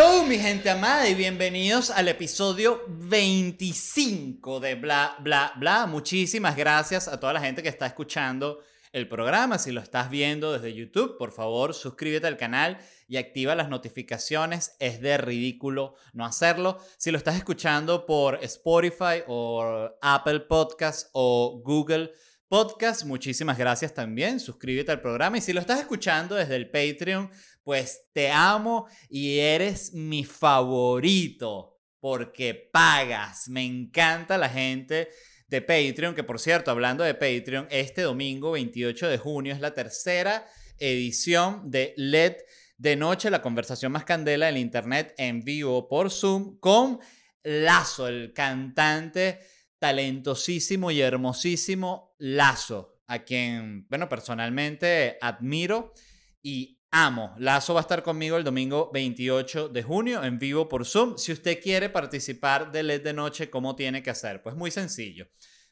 Hello, 0.00 0.24
mi 0.24 0.38
gente 0.38 0.70
amada, 0.70 1.08
y 1.08 1.14
bienvenidos 1.16 1.90
al 1.90 2.06
episodio 2.06 2.84
25 2.86 4.60
de 4.60 4.76
Bla, 4.76 5.16
Bla, 5.18 5.52
Bla. 5.56 5.86
Muchísimas 5.86 6.56
gracias 6.56 7.08
a 7.08 7.18
toda 7.18 7.32
la 7.32 7.40
gente 7.40 7.64
que 7.64 7.68
está 7.68 7.86
escuchando 7.86 8.60
el 8.92 9.08
programa. 9.08 9.58
Si 9.58 9.72
lo 9.72 9.80
estás 9.80 10.08
viendo 10.08 10.52
desde 10.52 10.72
YouTube, 10.72 11.18
por 11.18 11.32
favor, 11.32 11.74
suscríbete 11.74 12.28
al 12.28 12.36
canal 12.36 12.78
y 13.08 13.16
activa 13.16 13.56
las 13.56 13.70
notificaciones. 13.70 14.76
Es 14.78 15.00
de 15.00 15.18
ridículo 15.18 15.96
no 16.12 16.24
hacerlo. 16.24 16.78
Si 16.96 17.10
lo 17.10 17.18
estás 17.18 17.34
escuchando 17.34 18.06
por 18.06 18.38
Spotify 18.44 19.24
o 19.26 19.90
Apple 20.00 20.40
Podcast 20.48 21.08
o 21.12 21.60
Google 21.64 22.12
Podcast, 22.46 23.04
muchísimas 23.04 23.58
gracias 23.58 23.92
también. 23.92 24.38
Suscríbete 24.38 24.92
al 24.92 25.00
programa. 25.00 25.38
Y 25.38 25.40
si 25.40 25.52
lo 25.52 25.60
estás 25.60 25.80
escuchando 25.80 26.36
desde 26.36 26.54
el 26.54 26.70
Patreon, 26.70 27.30
pues 27.68 28.08
te 28.14 28.30
amo 28.30 28.86
y 29.10 29.40
eres 29.40 29.92
mi 29.92 30.24
favorito 30.24 31.78
porque 32.00 32.70
pagas. 32.72 33.50
Me 33.50 33.62
encanta 33.62 34.38
la 34.38 34.48
gente 34.48 35.10
de 35.48 35.60
Patreon, 35.60 36.14
que 36.14 36.24
por 36.24 36.40
cierto, 36.40 36.70
hablando 36.70 37.04
de 37.04 37.12
Patreon, 37.12 37.66
este 37.70 38.00
domingo 38.00 38.52
28 38.52 39.08
de 39.08 39.18
junio 39.18 39.52
es 39.52 39.60
la 39.60 39.74
tercera 39.74 40.46
edición 40.78 41.70
de 41.70 41.92
LED 41.98 42.36
de 42.78 42.96
noche, 42.96 43.28
la 43.28 43.42
conversación 43.42 43.92
más 43.92 44.06
candela 44.06 44.46
del 44.46 44.56
Internet 44.56 45.14
en 45.18 45.44
vivo 45.44 45.88
por 45.88 46.10
Zoom 46.10 46.58
con 46.60 47.00
Lazo, 47.42 48.08
el 48.08 48.32
cantante 48.32 49.40
talentosísimo 49.78 50.90
y 50.90 51.02
hermosísimo 51.02 52.14
Lazo, 52.16 53.02
a 53.08 53.24
quien, 53.24 53.86
bueno, 53.90 54.08
personalmente 54.08 55.18
admiro 55.20 55.92
y 56.40 56.77
amo. 56.90 57.34
Lazo 57.38 57.74
va 57.74 57.80
a 57.80 57.82
estar 57.82 58.02
conmigo 58.02 58.36
el 58.36 58.44
domingo 58.44 58.90
28 58.92 59.68
de 59.68 59.82
junio 59.82 60.24
en 60.24 60.38
vivo 60.38 60.68
por 60.68 60.84
Zoom. 60.84 61.16
Si 61.18 61.32
usted 61.32 61.60
quiere 61.60 61.88
participar 61.90 62.72
de 62.72 62.82
LED 62.82 63.02
de 63.02 63.12
Noche, 63.12 63.50
¿cómo 63.50 63.76
tiene 63.76 64.02
que 64.02 64.10
hacer? 64.10 64.42
Pues 64.42 64.56
muy 64.56 64.70
sencillo. 64.70 65.28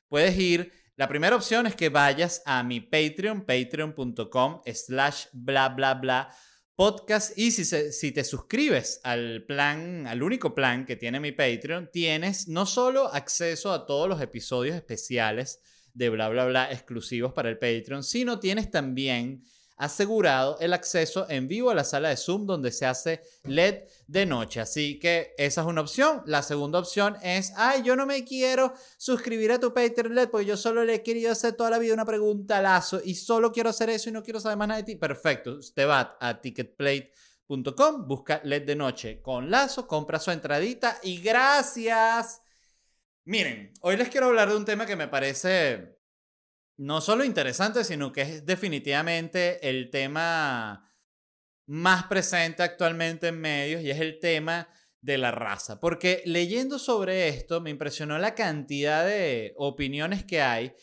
Puedes 0.08 0.38
ir, 0.38 0.72
la 0.96 1.08
primera 1.08 1.36
opción 1.36 1.66
es 1.66 1.74
que 1.74 1.88
vayas 1.88 2.42
a 2.46 2.62
mi 2.62 2.80
Patreon, 2.80 3.44
patreon.com 3.44 4.62
slash 4.66 5.26
bla 5.32 5.70
bla 5.70 5.94
bla 5.94 6.34
podcast 6.76 7.36
y 7.38 7.52
si, 7.52 7.64
si 7.64 8.12
te 8.12 8.22
suscribes 8.22 9.00
al 9.02 9.44
plan, 9.46 10.06
al 10.06 10.22
único 10.22 10.54
plan 10.54 10.84
que 10.84 10.96
tiene 10.96 11.20
mi 11.20 11.32
Patreon, 11.32 11.90
tienes 11.90 12.48
no 12.48 12.66
solo 12.66 13.12
acceso 13.12 13.72
a 13.72 13.86
todos 13.86 14.08
los 14.08 14.20
episodios 14.20 14.76
especiales 14.76 15.60
de 15.94 16.10
bla 16.10 16.28
bla 16.28 16.44
bla 16.44 16.70
exclusivos 16.70 17.32
para 17.32 17.48
el 17.48 17.58
Patreon, 17.58 18.04
sino 18.04 18.38
tienes 18.38 18.70
también 18.70 19.42
asegurado 19.76 20.58
el 20.60 20.72
acceso 20.72 21.26
en 21.28 21.48
vivo 21.48 21.70
a 21.70 21.74
la 21.74 21.84
sala 21.84 22.08
de 22.08 22.16
Zoom 22.16 22.46
donde 22.46 22.72
se 22.72 22.86
hace 22.86 23.22
LED 23.44 23.84
de 24.06 24.26
noche. 24.26 24.60
Así 24.60 24.98
que 24.98 25.34
esa 25.36 25.60
es 25.60 25.66
una 25.66 25.82
opción. 25.82 26.22
La 26.26 26.42
segunda 26.42 26.78
opción 26.78 27.16
es, 27.22 27.52
ay, 27.56 27.82
yo 27.82 27.96
no 27.96 28.06
me 28.06 28.24
quiero 28.24 28.72
suscribir 28.96 29.52
a 29.52 29.60
tu 29.60 29.72
Patreon 29.74 30.14
LED 30.14 30.30
porque 30.30 30.46
yo 30.46 30.56
solo 30.56 30.84
le 30.84 30.94
he 30.94 31.02
querido 31.02 31.32
hacer 31.32 31.54
toda 31.54 31.70
la 31.70 31.78
vida 31.78 31.94
una 31.94 32.04
pregunta 32.04 32.62
lazo 32.62 33.00
y 33.04 33.14
solo 33.14 33.52
quiero 33.52 33.70
hacer 33.70 33.90
eso 33.90 34.08
y 34.08 34.12
no 34.12 34.22
quiero 34.22 34.40
saber 34.40 34.56
más 34.58 34.68
nada 34.68 34.80
de 34.80 34.86
ti. 34.86 34.96
Perfecto, 34.96 35.56
usted 35.56 35.86
va 35.86 36.16
a 36.20 36.40
ticketplate.com, 36.40 38.08
busca 38.08 38.40
LED 38.44 38.62
de 38.62 38.76
noche 38.76 39.20
con 39.20 39.50
lazo, 39.50 39.86
compra 39.86 40.18
su 40.18 40.30
entradita 40.30 40.98
y 41.02 41.20
gracias. 41.20 42.40
Miren, 43.24 43.72
hoy 43.80 43.96
les 43.96 44.08
quiero 44.08 44.28
hablar 44.28 44.48
de 44.48 44.56
un 44.56 44.64
tema 44.64 44.86
que 44.86 44.94
me 44.94 45.08
parece 45.08 45.95
no 46.76 47.00
solo 47.00 47.24
interesante, 47.24 47.84
sino 47.84 48.12
que 48.12 48.22
es 48.22 48.46
definitivamente 48.46 49.68
el 49.68 49.90
tema 49.90 50.92
más 51.66 52.04
presente 52.04 52.62
actualmente 52.62 53.28
en 53.28 53.40
medios 53.40 53.82
y 53.82 53.90
es 53.90 54.00
el 54.00 54.18
tema 54.18 54.68
de 55.00 55.18
la 55.18 55.30
raza. 55.30 55.80
Porque 55.80 56.22
leyendo 56.26 56.78
sobre 56.78 57.28
esto 57.28 57.60
me 57.60 57.70
impresionó 57.70 58.18
la 58.18 58.34
cantidad 58.34 59.06
de 59.06 59.54
opiniones 59.56 60.24
que 60.24 60.42
hay, 60.42 60.74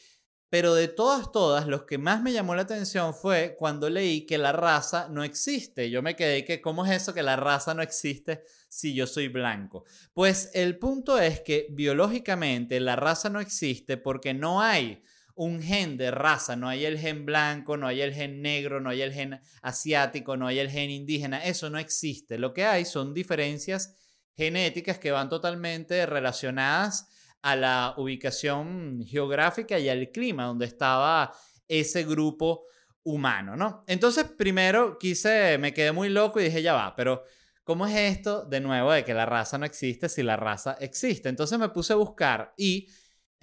pero 0.49 0.75
de 0.75 0.87
todas, 0.87 1.31
todas, 1.31 1.67
lo 1.67 1.85
que 1.85 1.97
más 1.97 2.21
me 2.21 2.31
llamó 2.31 2.53
la 2.53 2.61
atención 2.61 3.15
fue 3.15 3.55
cuando 3.57 3.89
leí 3.89 4.25
que 4.25 4.37
la 4.37 4.51
raza 4.51 5.07
no 5.09 5.23
existe. 5.23 5.89
Yo 5.89 6.03
me 6.03 6.15
quedé 6.15 6.45
que, 6.45 6.61
¿cómo 6.61 6.85
es 6.85 6.91
eso 6.91 7.13
que 7.13 7.23
la 7.23 7.35
raza 7.35 7.73
no 7.73 7.81
existe 7.81 8.43
si 8.69 8.93
yo 8.93 9.07
soy 9.07 9.29
blanco? 9.29 9.83
Pues 10.13 10.51
el 10.53 10.77
punto 10.77 11.19
es 11.19 11.41
que 11.41 11.67
biológicamente 11.71 12.79
la 12.79 12.95
raza 12.95 13.29
no 13.29 13.39
existe 13.39 13.97
porque 13.97 14.35
no 14.35 14.61
hay 14.61 15.01
un 15.35 15.61
gen 15.61 15.97
de 15.97 16.11
raza, 16.11 16.55
no 16.55 16.69
hay 16.69 16.85
el 16.85 16.99
gen 16.99 17.25
blanco, 17.25 17.77
no 17.77 17.87
hay 17.87 18.01
el 18.01 18.13
gen 18.13 18.41
negro, 18.41 18.79
no 18.79 18.89
hay 18.89 19.01
el 19.01 19.13
gen 19.13 19.41
asiático, 19.61 20.37
no 20.37 20.47
hay 20.47 20.59
el 20.59 20.69
gen 20.69 20.89
indígena, 20.89 21.43
eso 21.43 21.69
no 21.69 21.79
existe. 21.79 22.37
Lo 22.37 22.53
que 22.53 22.65
hay 22.65 22.85
son 22.85 23.13
diferencias 23.13 23.95
genéticas 24.35 24.99
que 24.99 25.11
van 25.11 25.29
totalmente 25.29 26.05
relacionadas 26.05 27.07
a 27.41 27.55
la 27.55 27.93
ubicación 27.97 29.03
geográfica 29.05 29.79
y 29.79 29.89
al 29.89 30.11
clima 30.11 30.45
donde 30.45 30.65
estaba 30.65 31.33
ese 31.67 32.03
grupo 32.03 32.65
humano, 33.03 33.55
¿no? 33.55 33.83
Entonces, 33.87 34.25
primero 34.37 34.97
quise, 34.97 35.57
me 35.57 35.73
quedé 35.73 35.91
muy 35.91 36.09
loco 36.09 36.39
y 36.39 36.45
dije, 36.45 36.61
ya 36.61 36.73
va, 36.73 36.95
pero 36.95 37.23
¿cómo 37.63 37.85
es 37.85 37.95
esto 37.95 38.45
de 38.45 38.61
nuevo 38.61 38.91
de 38.91 39.03
que 39.03 39.13
la 39.13 39.25
raza 39.25 39.57
no 39.57 39.65
existe 39.65 40.07
si 40.09 40.23
la 40.23 40.37
raza 40.37 40.77
existe? 40.79 41.27
Entonces 41.27 41.59
me 41.59 41.69
puse 41.69 41.93
a 41.93 41.97
buscar 41.97 42.53
y 42.55 42.87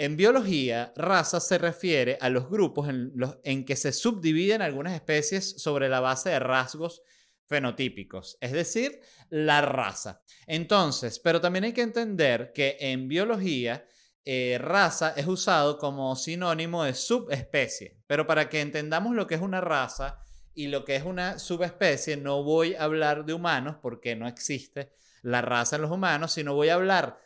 en 0.01 0.17
biología, 0.17 0.95
raza 0.97 1.41
se 1.41 1.59
refiere 1.59 2.17
a 2.23 2.31
los 2.31 2.49
grupos 2.49 2.89
en, 2.89 3.13
los, 3.15 3.37
en 3.45 3.67
que 3.67 3.77
se 3.77 3.93
subdividen 3.93 4.63
algunas 4.63 4.95
especies 4.95 5.61
sobre 5.61 5.91
la 5.91 6.01
base 6.01 6.31
de 6.31 6.39
rasgos 6.39 7.03
fenotípicos, 7.45 8.39
es 8.41 8.53
decir, 8.53 9.01
la 9.29 9.61
raza. 9.61 10.23
Entonces, 10.47 11.19
pero 11.19 11.43
también 11.43 11.65
hay 11.65 11.75
que 11.75 11.83
entender 11.83 12.53
que 12.55 12.79
en 12.81 13.09
biología, 13.09 13.85
eh, 14.25 14.57
raza 14.59 15.13
es 15.19 15.27
usado 15.27 15.77
como 15.77 16.17
sinónimo 16.17 16.85
de 16.85 16.95
subespecie, 16.95 17.99
pero 18.07 18.27
para 18.27 18.49
que 18.49 18.63
entendamos 18.63 19.15
lo 19.15 19.27
que 19.27 19.35
es 19.35 19.43
una 19.43 19.61
raza 19.61 20.25
y 20.55 20.69
lo 20.69 20.87
que 20.87 20.97
es 20.97 21.05
una 21.05 21.39
subespecie, 21.39 22.17
no 22.17 22.43
voy 22.43 22.75
a 22.75 22.85
hablar 22.85 23.27
de 23.27 23.35
humanos 23.35 23.77
porque 23.83 24.17
no 24.17 24.27
existe 24.27 24.93
la 25.21 25.43
raza 25.43 25.77
en 25.77 25.83
los 25.83 25.91
humanos, 25.91 26.33
sino 26.33 26.55
voy 26.55 26.71
a 26.71 26.77
hablar 26.77 27.19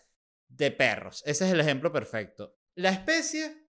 de 0.48 0.72
perros. 0.72 1.22
Ese 1.24 1.46
es 1.46 1.52
el 1.52 1.60
ejemplo 1.60 1.92
perfecto. 1.92 2.56
La 2.76 2.90
especie 2.90 3.68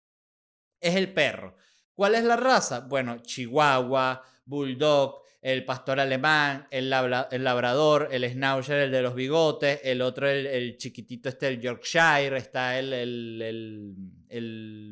es 0.80 0.96
el 0.96 1.12
perro. 1.12 1.56
¿Cuál 1.94 2.14
es 2.14 2.24
la 2.24 2.36
raza? 2.36 2.80
Bueno, 2.80 3.18
Chihuahua, 3.18 4.22
Bulldog, 4.44 5.22
el 5.44 5.64
pastor 5.64 6.00
alemán, 6.00 6.66
el, 6.70 6.88
labrador, 6.88 8.08
el 8.10 8.28
schnauzer, 8.30 8.80
el 8.80 8.90
de 8.90 9.02
los 9.02 9.14
bigotes, 9.14 9.78
el 9.84 10.00
otro, 10.00 10.26
el, 10.28 10.78
chiquitito, 10.78 11.28
este, 11.28 11.48
el 11.48 11.60
Yorkshire, 11.60 12.38
está 12.38 12.78
el, 12.78 13.94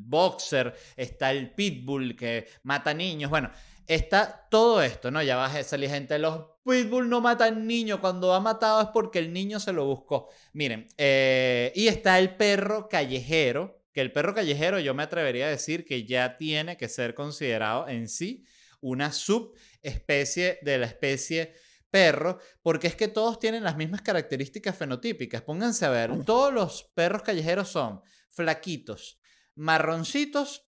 boxer, 0.04 0.74
está 0.94 1.30
el 1.30 1.54
pitbull 1.54 2.14
que 2.14 2.46
mata 2.64 2.92
niños. 2.92 3.30
Bueno, 3.30 3.50
está 3.86 4.46
todo 4.50 4.82
esto, 4.82 5.10
¿no? 5.10 5.22
Ya 5.22 5.36
va 5.36 5.46
a 5.46 5.62
salir 5.62 5.88
gente, 5.88 6.18
los 6.18 6.44
pitbull 6.64 7.08
no 7.08 7.22
matan 7.22 7.66
niños, 7.66 8.00
cuando 8.00 8.34
ha 8.34 8.40
matado 8.40 8.82
es 8.82 8.88
porque 8.88 9.20
el 9.20 9.32
niño 9.32 9.58
se 9.58 9.72
lo 9.72 9.86
buscó. 9.86 10.28
Miren, 10.52 10.86
eh, 10.98 11.72
y 11.74 11.88
está 11.88 12.18
el 12.18 12.36
perro 12.36 12.90
callejero, 12.90 13.81
que 13.92 14.00
el 14.00 14.12
perro 14.12 14.34
callejero 14.34 14.78
yo 14.80 14.94
me 14.94 15.02
atrevería 15.02 15.46
a 15.46 15.50
decir 15.50 15.84
que 15.84 16.04
ya 16.04 16.36
tiene 16.36 16.76
que 16.76 16.88
ser 16.88 17.14
considerado 17.14 17.88
en 17.88 18.08
sí 18.08 18.44
una 18.80 19.12
subespecie 19.12 20.58
de 20.62 20.78
la 20.78 20.86
especie 20.86 21.54
perro, 21.90 22.38
porque 22.62 22.86
es 22.86 22.96
que 22.96 23.06
todos 23.06 23.38
tienen 23.38 23.64
las 23.64 23.76
mismas 23.76 24.00
características 24.00 24.76
fenotípicas. 24.76 25.42
Pónganse 25.42 25.84
a 25.84 25.90
ver, 25.90 26.24
todos 26.24 26.52
los 26.52 26.90
perros 26.94 27.22
callejeros 27.22 27.68
son 27.68 28.00
flaquitos, 28.28 29.20
marroncitos 29.54 30.66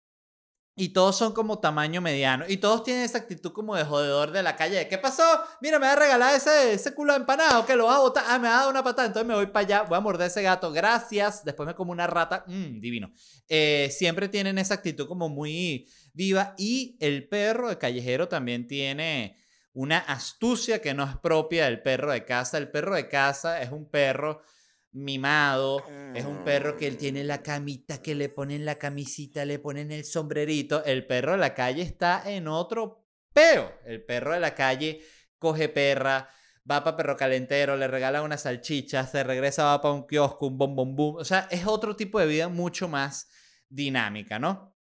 y 0.82 0.90
todos 0.90 1.16
son 1.16 1.34
como 1.34 1.60
tamaño 1.60 2.02
mediano. 2.02 2.44
Y 2.48 2.58
todos 2.58 2.84
tienen 2.84 3.04
esa 3.04 3.20
actitud 3.20 3.52
como 3.52 3.76
de 3.76 3.84
jodedor 3.84 4.32
de 4.32 4.42
la 4.42 4.56
calle. 4.56 4.88
¿Qué 4.88 4.98
pasó? 4.98 5.22
Mira, 5.62 5.78
me 5.78 5.86
va 5.86 5.92
a 5.92 5.96
regalar 5.96 6.34
ese, 6.34 6.74
ese 6.74 6.96
culo 6.96 7.14
empanado. 7.16 7.68
que 7.68 7.76
lo 7.76 7.86
vas 7.86 7.98
a 7.98 8.00
botar? 8.00 8.24
Ah, 8.28 8.40
me 8.40 8.48
ha 8.48 8.54
dado 8.54 8.72
una 8.72 8.84
patada. 8.84 9.06
Entonces 9.06 9.28
me 9.28 9.36
voy 9.36 9.46
para 9.46 9.64
allá. 9.64 9.82
Voy 9.84 9.96
a 9.96 10.02
morder 10.02 10.26
ese 10.26 10.42
gato. 10.42 10.72
Gracias. 10.72 11.46
Después 11.46 11.68
me 11.68 11.76
como 11.76 11.92
una 11.92 12.08
rata. 12.08 12.46
Mmm, 12.48 12.80
divino. 12.80 13.14
Eh, 13.48 13.90
siempre 13.92 14.28
tienen 14.28 14.58
esa 14.58 14.74
actitud 14.74 15.08
como 15.08 15.30
muy 15.30 15.88
viva. 16.14 16.56
Y 16.58 16.98
el 17.00 17.30
perro 17.30 17.70
de 17.70 17.78
callejero 17.78 18.28
también 18.28 18.66
tiene 18.66 19.38
una 19.74 20.00
astucia 20.00 20.82
que 20.82 20.96
no 20.96 21.04
es 21.04 21.16
propia 21.18 21.66
del 21.66 21.84
perro 21.84 22.12
de 22.12 22.26
casa. 22.26 22.58
El 22.58 22.72
perro 22.72 22.96
de 22.96 23.08
casa 23.08 23.62
es 23.62 23.72
un 23.72 23.88
perro 23.88 24.42
mimado, 24.94 25.86
es 26.14 26.26
un 26.26 26.44
perro 26.44 26.76
que 26.78 26.88
él 26.88 26.98
tiene 26.98 27.24
la 27.24 27.42
camita, 27.42 28.02
que 28.02 28.16
le 28.16 28.30
ponen 28.30 28.66
la 28.66 28.76
camisita, 28.76 29.46
le 29.46 29.60
ponen 29.60 29.92
el 29.92 30.04
sombrerito. 30.04 30.84
El 30.84 31.06
perro 31.08 31.34
de 31.34 31.38
la 31.38 31.54
calle 31.54 31.82
está 31.82 32.24
en 32.26 32.48
otro 32.48 33.06
peo. 33.34 33.72
El 33.86 34.04
perro 34.04 34.34
de 34.34 34.40
la 34.40 34.54
calle 34.54 35.02
coge 35.38 35.70
perra, 35.70 36.30
va 36.70 36.84
para 36.84 36.98
perro 36.98 37.18
calentero, 37.18 37.78
le 37.78 37.88
regala 37.88 38.22
una 38.22 38.38
salchicha, 38.38 39.08
se 39.08 39.24
regresa, 39.24 39.64
va 39.64 39.82
para 39.82 39.94
un 39.94 40.06
kiosco, 40.06 40.48
un 40.48 40.58
bom 40.58 40.76
bom 40.76 40.96
bom. 40.96 41.16
O 41.16 41.26
sea, 41.26 41.48
es 41.52 41.66
otro 41.66 41.96
tipo 41.96 42.20
de 42.20 42.28
vida 42.28 42.50
mucho 42.50 42.88
más 42.88 43.30
dinámica, 43.70 44.40
¿no? 44.40 44.76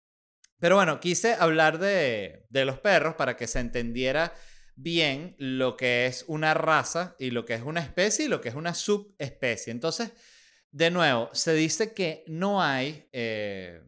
Pero 0.58 0.76
bueno, 0.76 1.00
quise 1.00 1.34
hablar 1.34 1.78
de, 1.78 2.46
de 2.48 2.64
los 2.64 2.78
perros 2.78 3.14
para 3.16 3.36
que 3.36 3.46
se 3.46 3.60
entendiera 3.60 4.32
bien 4.76 5.34
lo 5.38 5.76
que 5.76 6.06
es 6.06 6.24
una 6.28 6.54
raza 6.54 7.16
y 7.18 7.30
lo 7.30 7.44
que 7.44 7.54
es 7.54 7.62
una 7.62 7.80
especie 7.80 8.26
y 8.26 8.28
lo 8.28 8.40
que 8.40 8.50
es 8.50 8.54
una 8.54 8.74
subespecie. 8.74 9.72
Entonces, 9.72 10.12
de 10.70 10.90
nuevo, 10.90 11.30
se 11.32 11.54
dice 11.54 11.94
que 11.94 12.22
no 12.28 12.62
hay, 12.62 13.08
eh, 13.12 13.82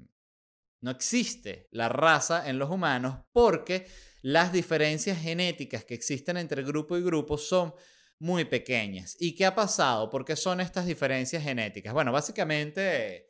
no 0.81 0.90
existe 0.90 1.69
la 1.70 1.88
raza 1.88 2.49
en 2.49 2.58
los 2.58 2.70
humanos 2.70 3.19
porque 3.32 3.87
las 4.23 4.52
diferencias 4.52 5.20
genéticas 5.20 5.85
que 5.85 5.94
existen 5.94 6.38
entre 6.38 6.62
grupo 6.62 6.96
y 6.96 7.02
grupo 7.02 7.37
son 7.37 7.75
muy 8.19 8.46
pequeñas. 8.46 9.17
¿Y 9.20 9.35
qué 9.35 9.44
ha 9.44 9.55
pasado? 9.55 10.11
¿Por 10.11 10.25
qué 10.25 10.35
son 10.35 10.61
estas 10.61 10.87
diferencias 10.87 11.43
genéticas? 11.43 11.93
Bueno, 11.93 12.11
básicamente 12.11 13.27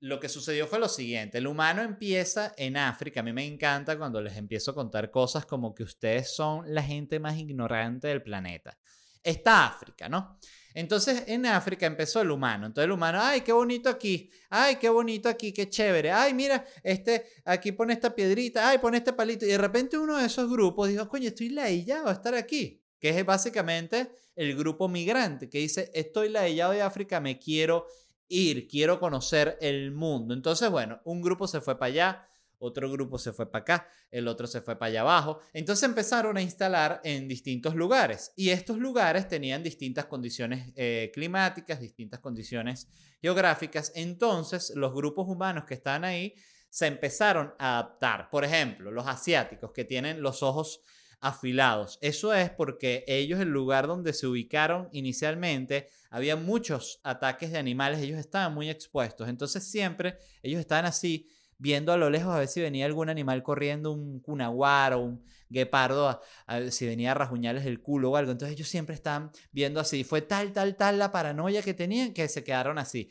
lo 0.00 0.18
que 0.18 0.28
sucedió 0.28 0.66
fue 0.66 0.78
lo 0.78 0.88
siguiente, 0.88 1.38
el 1.38 1.46
humano 1.46 1.82
empieza 1.82 2.54
en 2.56 2.76
África, 2.76 3.20
a 3.20 3.22
mí 3.22 3.32
me 3.32 3.46
encanta 3.46 3.98
cuando 3.98 4.20
les 4.22 4.36
empiezo 4.36 4.70
a 4.70 4.74
contar 4.74 5.10
cosas 5.10 5.44
como 5.44 5.74
que 5.74 5.82
ustedes 5.82 6.34
son 6.34 6.72
la 6.74 6.82
gente 6.82 7.20
más 7.20 7.36
ignorante 7.36 8.08
del 8.08 8.22
planeta. 8.22 8.78
Está 9.22 9.66
África, 9.66 10.08
¿no? 10.08 10.38
Entonces 10.72 11.24
en 11.26 11.44
África 11.44 11.84
empezó 11.84 12.22
el 12.22 12.30
humano. 12.30 12.66
Entonces 12.66 12.86
el 12.86 12.92
humano, 12.92 13.18
ay, 13.20 13.42
qué 13.42 13.52
bonito 13.52 13.90
aquí, 13.90 14.30
ay, 14.48 14.76
qué 14.76 14.88
bonito 14.88 15.28
aquí, 15.28 15.52
qué 15.52 15.68
chévere, 15.68 16.10
ay, 16.10 16.32
mira, 16.32 16.64
este, 16.82 17.26
aquí 17.44 17.72
pone 17.72 17.92
esta 17.92 18.14
piedrita, 18.14 18.68
ay, 18.68 18.78
pone 18.78 18.98
este 18.98 19.12
palito. 19.12 19.44
Y 19.44 19.48
de 19.48 19.58
repente 19.58 19.98
uno 19.98 20.16
de 20.16 20.26
esos 20.26 20.50
grupos 20.50 20.88
dijo, 20.88 21.08
coño, 21.08 21.28
estoy 21.28 21.50
laillado 21.50 22.08
a 22.08 22.12
estar 22.12 22.34
aquí, 22.34 22.82
que 22.98 23.10
es 23.10 23.26
básicamente 23.26 24.10
el 24.36 24.56
grupo 24.56 24.88
migrante, 24.88 25.50
que 25.50 25.58
dice, 25.58 25.90
estoy 25.92 26.30
laillado 26.30 26.72
de 26.72 26.82
África, 26.82 27.20
me 27.20 27.38
quiero 27.38 27.86
ir, 28.30 28.66
quiero 28.66 28.98
conocer 28.98 29.58
el 29.60 29.92
mundo. 29.92 30.32
Entonces, 30.32 30.70
bueno, 30.70 31.00
un 31.04 31.20
grupo 31.20 31.46
se 31.46 31.60
fue 31.60 31.78
para 31.78 31.92
allá, 31.92 32.28
otro 32.58 32.90
grupo 32.90 33.18
se 33.18 33.32
fue 33.32 33.50
para 33.50 33.62
acá, 33.62 33.88
el 34.10 34.28
otro 34.28 34.46
se 34.46 34.60
fue 34.60 34.78
para 34.78 34.90
allá 34.90 35.00
abajo. 35.00 35.40
Entonces 35.52 35.82
empezaron 35.82 36.36
a 36.36 36.42
instalar 36.42 37.00
en 37.04 37.26
distintos 37.26 37.74
lugares 37.74 38.32
y 38.36 38.50
estos 38.50 38.78
lugares 38.78 39.28
tenían 39.28 39.62
distintas 39.62 40.06
condiciones 40.06 40.72
eh, 40.76 41.10
climáticas, 41.12 41.80
distintas 41.80 42.20
condiciones 42.20 42.88
geográficas. 43.20 43.92
Entonces 43.94 44.72
los 44.76 44.94
grupos 44.94 45.26
humanos 45.28 45.64
que 45.64 45.74
están 45.74 46.04
ahí 46.04 46.34
se 46.68 46.86
empezaron 46.86 47.54
a 47.58 47.78
adaptar. 47.78 48.30
Por 48.30 48.44
ejemplo, 48.44 48.90
los 48.90 49.06
asiáticos 49.06 49.72
que 49.72 49.84
tienen 49.84 50.22
los 50.22 50.42
ojos 50.42 50.82
afilados. 51.20 51.98
Eso 52.00 52.34
es 52.34 52.50
porque 52.50 53.04
ellos, 53.06 53.40
el 53.40 53.48
lugar 53.48 53.86
donde 53.86 54.12
se 54.12 54.26
ubicaron 54.26 54.88
inicialmente, 54.92 55.88
había 56.10 56.36
muchos 56.36 57.00
ataques 57.04 57.52
de 57.52 57.58
animales, 57.58 58.00
ellos 58.00 58.18
estaban 58.18 58.54
muy 58.54 58.70
expuestos. 58.70 59.28
Entonces 59.28 59.64
siempre 59.64 60.18
ellos 60.42 60.60
estaban 60.60 60.86
así, 60.86 61.28
viendo 61.58 61.92
a 61.92 61.98
lo 61.98 62.08
lejos 62.08 62.34
a 62.34 62.38
ver 62.38 62.48
si 62.48 62.62
venía 62.62 62.86
algún 62.86 63.10
animal 63.10 63.42
corriendo, 63.42 63.92
un 63.92 64.20
cunaguar 64.20 64.94
o 64.94 65.00
un 65.00 65.24
guepardo, 65.50 66.08
a, 66.46 66.58
ver 66.58 66.72
si 66.72 66.86
venía 66.86 67.10
a 67.10 67.14
rajuñarles 67.14 67.66
el 67.66 67.80
culo 67.80 68.12
o 68.12 68.16
algo. 68.16 68.32
Entonces 68.32 68.56
ellos 68.56 68.68
siempre 68.68 68.94
estaban 68.94 69.30
viendo 69.52 69.78
así. 69.78 70.02
Fue 70.02 70.22
tal, 70.22 70.52
tal, 70.52 70.76
tal 70.76 70.98
la 70.98 71.12
paranoia 71.12 71.60
que 71.60 71.74
tenían 71.74 72.14
que 72.14 72.28
se 72.28 72.42
quedaron 72.42 72.78
así. 72.78 73.10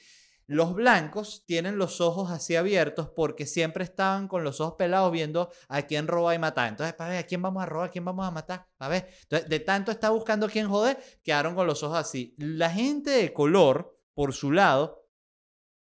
Los 0.51 0.74
blancos 0.74 1.44
tienen 1.46 1.78
los 1.78 2.01
ojos 2.01 2.31
así 2.31 2.56
abiertos 2.56 3.12
porque 3.16 3.46
siempre 3.46 3.84
estaban 3.84 4.28
con 4.28 4.44
los 4.44 4.60
ojos 4.60 4.74
pelados 4.80 5.12
viendo 5.12 5.51
a 5.68 5.84
quién 5.84 6.07
roba 6.07 6.34
y 6.34 6.40
matar. 6.40 6.69
Entonces, 6.69 6.96
para 6.96 7.12
ver 7.12 7.19
a 7.19 7.28
quién 7.28 7.44
vamos 7.44 7.62
a 7.62 7.68
robar, 7.68 7.90
a 7.90 7.92
quién 7.92 8.04
vamos 8.04 8.25
a 8.25 8.31
matar, 8.31 8.68
a 8.80 8.88
ver. 8.88 9.13
Entonces, 9.22 9.48
de 9.48 9.60
tanto 9.60 9.92
está 9.92 10.10
buscando 10.10 10.48
a 10.48 10.50
quién 10.50 10.68
joder, 10.68 10.98
quedaron 11.24 11.54
con 11.54 11.68
los 11.68 11.84
ojos 11.84 12.00
así. 12.00 12.34
La 12.40 12.72
gente 12.72 13.12
de 13.12 13.31
color, 13.31 13.96
por 14.16 14.34
su 14.34 14.51
lado, 14.51 15.07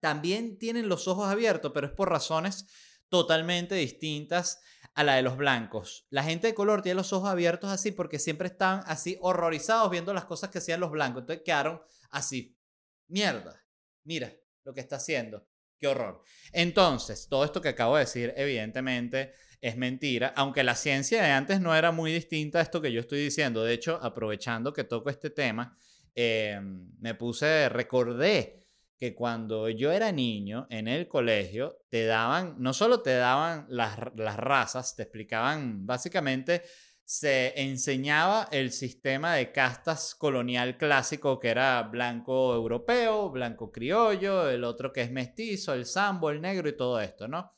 también 0.00 0.58
tienen 0.58 0.90
los 0.90 1.08
ojos 1.08 1.28
abiertos, 1.28 1.72
pero 1.72 1.86
es 1.86 1.94
por 1.94 2.10
razones 2.10 2.66
totalmente 3.08 3.74
distintas 3.74 4.60
a 4.92 5.02
la 5.02 5.14
de 5.14 5.22
los 5.22 5.38
blancos. 5.38 6.06
La 6.10 6.24
gente 6.24 6.48
de 6.48 6.54
color 6.54 6.82
tiene 6.82 6.96
los 6.96 7.14
ojos 7.14 7.30
abiertos 7.30 7.70
así 7.70 7.90
porque 7.90 8.18
siempre 8.18 8.48
estaban 8.48 8.82
así 8.84 9.16
horrorizados 9.22 9.90
viendo 9.90 10.12
las 10.12 10.26
cosas 10.26 10.50
que 10.50 10.58
hacían 10.58 10.80
los 10.80 10.90
blancos. 10.90 11.22
Entonces 11.22 11.42
quedaron 11.42 11.80
así. 12.10 12.54
Mierda. 13.06 13.64
Mira, 14.04 14.30
lo 14.64 14.74
que 14.74 14.80
está 14.80 14.96
haciendo. 14.96 15.46
Qué 15.78 15.86
horror. 15.86 16.22
Entonces, 16.52 17.28
todo 17.28 17.44
esto 17.44 17.60
que 17.60 17.68
acabo 17.68 17.96
de 17.96 18.04
decir, 18.04 18.34
evidentemente, 18.36 19.32
es 19.60 19.76
mentira, 19.76 20.32
aunque 20.36 20.62
la 20.64 20.74
ciencia 20.74 21.22
de 21.22 21.30
antes 21.30 21.60
no 21.60 21.74
era 21.74 21.92
muy 21.92 22.12
distinta 22.12 22.58
a 22.58 22.62
esto 22.62 22.80
que 22.80 22.92
yo 22.92 23.00
estoy 23.00 23.20
diciendo. 23.20 23.64
De 23.64 23.74
hecho, 23.74 23.98
aprovechando 24.02 24.72
que 24.72 24.84
toco 24.84 25.10
este 25.10 25.30
tema, 25.30 25.76
em, 26.14 26.90
me 27.00 27.14
puse, 27.14 27.68
recordé 27.68 28.66
que 28.96 29.14
cuando 29.14 29.68
yo 29.68 29.92
era 29.92 30.10
niño 30.10 30.66
en 30.70 30.88
el 30.88 31.06
colegio, 31.06 31.78
te 31.88 32.04
daban, 32.04 32.56
no 32.58 32.72
solo 32.72 33.00
te 33.00 33.14
daban 33.14 33.66
las, 33.68 33.96
las 34.16 34.36
razas, 34.36 34.96
te 34.96 35.02
explicaban 35.02 35.86
básicamente 35.86 36.62
se 37.08 37.58
enseñaba 37.62 38.48
el 38.52 38.70
sistema 38.70 39.34
de 39.34 39.50
castas 39.50 40.14
colonial 40.14 40.76
clásico 40.76 41.40
que 41.40 41.48
era 41.48 41.82
blanco 41.84 42.54
europeo, 42.54 43.30
blanco 43.30 43.72
criollo, 43.72 44.50
el 44.50 44.62
otro 44.62 44.92
que 44.92 45.00
es 45.00 45.10
mestizo, 45.10 45.72
el 45.72 45.86
sambo, 45.86 46.28
el 46.28 46.42
negro 46.42 46.68
y 46.68 46.76
todo 46.76 47.00
esto, 47.00 47.26
¿no? 47.26 47.50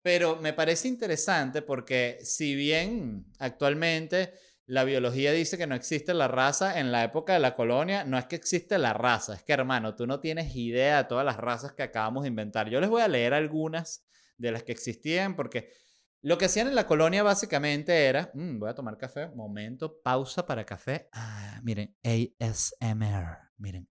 Pero 0.00 0.36
me 0.36 0.52
parece 0.52 0.86
interesante 0.86 1.62
porque 1.62 2.20
si 2.22 2.54
bien 2.54 3.26
actualmente 3.40 4.32
la 4.66 4.84
biología 4.84 5.32
dice 5.32 5.58
que 5.58 5.66
no 5.66 5.74
existe 5.74 6.14
la 6.14 6.28
raza, 6.28 6.78
en 6.78 6.92
la 6.92 7.02
época 7.02 7.32
de 7.32 7.40
la 7.40 7.54
colonia 7.54 8.04
no 8.04 8.16
es 8.16 8.26
que 8.26 8.36
existe 8.36 8.78
la 8.78 8.92
raza, 8.92 9.34
es 9.34 9.42
que 9.42 9.54
hermano, 9.54 9.96
tú 9.96 10.06
no 10.06 10.20
tienes 10.20 10.54
idea 10.54 10.98
de 10.98 11.08
todas 11.08 11.26
las 11.26 11.36
razas 11.36 11.72
que 11.72 11.82
acabamos 11.82 12.22
de 12.22 12.28
inventar. 12.28 12.70
Yo 12.70 12.80
les 12.80 12.90
voy 12.90 13.02
a 13.02 13.08
leer 13.08 13.34
algunas 13.34 14.06
de 14.36 14.52
las 14.52 14.62
que 14.62 14.70
existían 14.70 15.34
porque 15.34 15.68
lo 16.22 16.38
que 16.38 16.44
hacían 16.44 16.68
en 16.68 16.76
la 16.76 16.86
colonia 16.86 17.22
básicamente 17.22 18.06
era, 18.06 18.30
mm, 18.32 18.58
voy 18.60 18.70
a 18.70 18.74
tomar 18.74 18.96
café, 18.96 19.28
momento, 19.28 20.00
pausa 20.02 20.46
para 20.46 20.64
café. 20.64 21.08
Ah, 21.12 21.60
miren, 21.62 21.96
ASMR, 22.04 23.38
miren. 23.58 23.88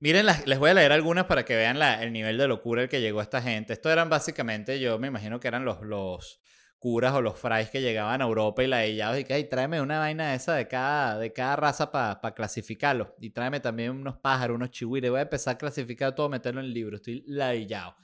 Miren, 0.00 0.26
les 0.26 0.58
voy 0.58 0.70
a 0.70 0.74
leer 0.74 0.92
algunas 0.92 1.24
para 1.24 1.44
que 1.44 1.56
vean 1.56 1.80
el 1.80 2.12
nivel 2.12 2.36
de 2.36 2.46
locura 2.46 2.82
al 2.82 2.88
que 2.88 3.00
llegó 3.00 3.22
esta 3.22 3.40
gente. 3.40 3.72
Esto 3.72 3.90
eran 3.90 4.10
básicamente, 4.10 4.78
yo 4.78 4.98
me 4.98 5.06
imagino 5.08 5.40
que 5.40 5.48
eran 5.48 5.64
los, 5.64 5.80
los, 5.82 6.42
curas 6.84 7.14
o 7.14 7.22
los 7.22 7.38
frais 7.38 7.70
que 7.70 7.80
llegaban 7.80 8.20
a 8.20 8.26
Europa 8.26 8.62
y 8.62 8.66
la 8.66 8.80
de 8.80 9.20
y 9.20 9.24
que, 9.24 9.42
tráeme 9.44 9.80
una 9.80 10.00
vaina 10.00 10.34
esa 10.34 10.52
de 10.52 10.68
cada, 10.68 11.18
de 11.18 11.32
cada 11.32 11.56
raza 11.56 11.90
para 11.90 12.34
clasificarlo. 12.34 13.16
Y 13.22 13.30
tráeme 13.30 13.58
también 13.58 13.92
unos 13.92 14.18
pájaros, 14.18 14.56
unos 14.56 14.70
chihuires. 14.70 15.10
Voy 15.10 15.20
a 15.20 15.22
empezar 15.22 15.54
a 15.54 15.58
clasificar 15.58 16.14
todo, 16.14 16.28
meterlo 16.28 16.60
en 16.60 16.66
el 16.66 16.74
libro. 16.74 16.96
Estoy 16.96 17.24
ladillado. 17.26 17.96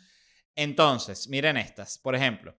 Entonces, 0.57 1.29
miren 1.29 1.59
estas. 1.59 1.99
Por 1.99 2.17
ejemplo, 2.17 2.57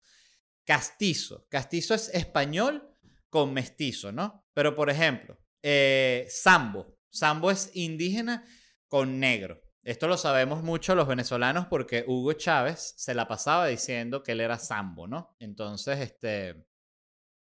castizo. 0.63 1.47
Castizo 1.49 1.95
es 1.95 2.09
español 2.09 2.87
con 3.31 3.51
mestizo, 3.51 4.11
¿no? 4.11 4.45
Pero, 4.53 4.75
por 4.75 4.91
ejemplo, 4.91 5.39
eh, 5.63 6.27
sambo. 6.29 6.99
Sambo 7.09 7.49
es 7.49 7.71
indígena 7.73 8.45
con 8.87 9.19
negro. 9.19 9.59
Esto 9.83 10.07
lo 10.07 10.15
sabemos 10.15 10.61
mucho 10.61 10.93
los 10.93 11.07
venezolanos 11.07 11.65
porque 11.65 12.03
Hugo 12.07 12.33
Chávez 12.33 12.93
se 12.97 13.15
la 13.15 13.27
pasaba 13.27 13.65
diciendo 13.65 14.21
que 14.21 14.33
él 14.33 14.41
era 14.41 14.59
sambo, 14.59 15.07
¿no? 15.07 15.35
Entonces, 15.39 15.99
este, 15.99 16.67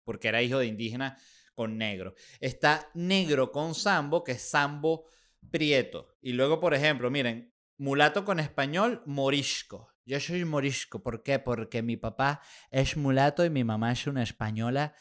porque 0.02 0.28
era 0.28 0.42
hijo 0.42 0.59
de 0.59 0.66
indígena 0.66 1.16
con 1.54 1.78
negro. 1.78 2.14
Está 2.40 2.90
negro 2.95 3.52
con 3.52 3.75
sambo, 3.75 4.25
que 4.25 4.33
es 4.33 4.42
sambo 4.42 5.06
prieto. 5.50 6.16
Y 6.21 6.33
luego, 6.33 6.59
por 6.59 6.75
ejemplo, 6.75 7.11
miren, 7.11 7.54
mulato 7.78 8.25
con 8.25 8.40
español, 8.40 9.02
morisco. 9.06 9.92
Yo 10.04 10.18
soy 10.18 10.45
morisco. 10.45 11.02
¿Por 11.02 11.23
qué? 11.23 11.38
Porque 11.38 11.83
mi 11.83 11.97
papá 11.97 12.40
es 12.71 12.97
mulato 12.97 13.45
y 13.45 13.50
mi 13.50 13.62
mamá 13.62 13.92
es 13.92 14.06
una 14.06 14.23
española 14.23 14.95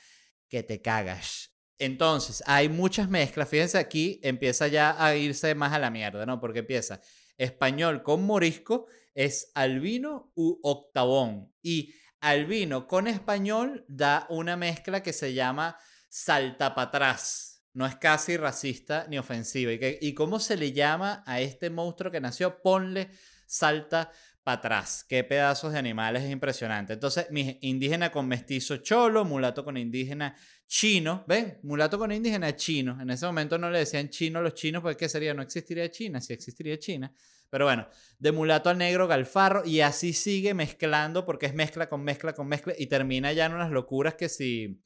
que 0.48 0.64
te 0.64 0.82
cagas. 0.82 1.55
Entonces, 1.78 2.44
hay 2.46 2.70
muchas 2.70 3.10
mezclas. 3.10 3.50
Fíjense 3.50 3.78
aquí, 3.78 4.20
empieza 4.24 4.68
ya 4.68 4.96
a 5.04 5.16
irse 5.16 5.56
más 5.56 5.74
a 5.74 5.80
la 5.80 5.92
mierda, 5.92 6.26
¿no? 6.26 6.40
Porque 6.40 6.60
empieza 6.60 7.02
español 7.38 8.04
con 8.04 8.24
morisco, 8.24 8.88
es 9.14 9.52
albino 9.56 10.32
u 10.36 10.60
octavón. 10.64 11.54
Y 11.62 11.94
albino 12.22 12.88
con 12.88 13.08
español 13.08 13.86
da 13.88 14.26
una 14.30 14.56
mezcla 14.56 15.04
que 15.04 15.14
se 15.14 15.34
llama 15.34 15.78
saltapatrás. 16.10 17.64
No 17.74 17.86
es 17.86 17.96
casi 17.98 18.38
racista 18.38 19.06
ni 19.10 19.18
ofensiva. 19.18 19.74
¿Y, 19.74 19.80
¿Y 20.00 20.14
cómo 20.14 20.40
se 20.40 20.56
le 20.56 20.72
llama 20.72 21.24
a 21.26 21.42
este 21.42 21.70
monstruo 21.70 22.12
que 22.12 22.22
nació? 22.22 22.62
Ponle 22.62 23.10
salta 23.48 24.12
para 24.46 24.58
atrás. 24.60 25.04
Qué 25.10 25.24
pedazos 25.24 25.74
de 25.74 25.80
animales 25.80 26.24
es 26.24 26.30
impresionante. 26.30 26.94
Entonces, 26.94 27.26
indígena 27.62 28.12
con 28.12 28.28
mestizo 28.28 28.78
cholo, 28.78 29.26
mulato 29.26 29.66
con 29.66 29.76
indígena 29.76 30.36
chino. 30.68 31.26
¿Ven? 31.28 31.58
Mulato 31.64 31.98
con 31.98 32.12
indígena 32.12 32.56
chino. 32.56 33.02
En 33.02 33.10
ese 33.10 33.26
momento 33.26 33.58
no 33.58 33.72
le 33.72 33.80
decían 33.80 34.08
chino 34.10 34.38
a 34.38 34.42
los 34.44 34.54
chinos 34.54 34.84
porque 34.84 34.98
¿qué 34.98 35.10
sería? 35.10 35.34
No 35.34 35.42
existiría 35.42 35.90
China, 35.90 36.22
sí 36.22 36.32
existiría 36.34 36.78
China. 36.78 37.12
Pero 37.50 37.66
bueno, 37.66 37.88
de 38.20 38.32
mulato 38.32 38.70
al 38.70 38.78
negro, 38.78 39.08
galfarro, 39.08 39.66
y 39.66 39.82
así 39.82 40.14
sigue 40.14 40.54
mezclando 40.54 41.26
porque 41.26 41.48
es 41.48 41.56
mezcla 41.56 41.90
con 41.90 42.04
mezcla 42.04 42.34
con 42.34 42.48
mezcla 42.48 42.76
y 42.78 42.86
termina 42.86 43.34
ya 43.34 43.48
en 43.48 43.54
unas 43.54 43.72
locuras 43.72 44.14
que 44.14 44.30
si 44.30 44.80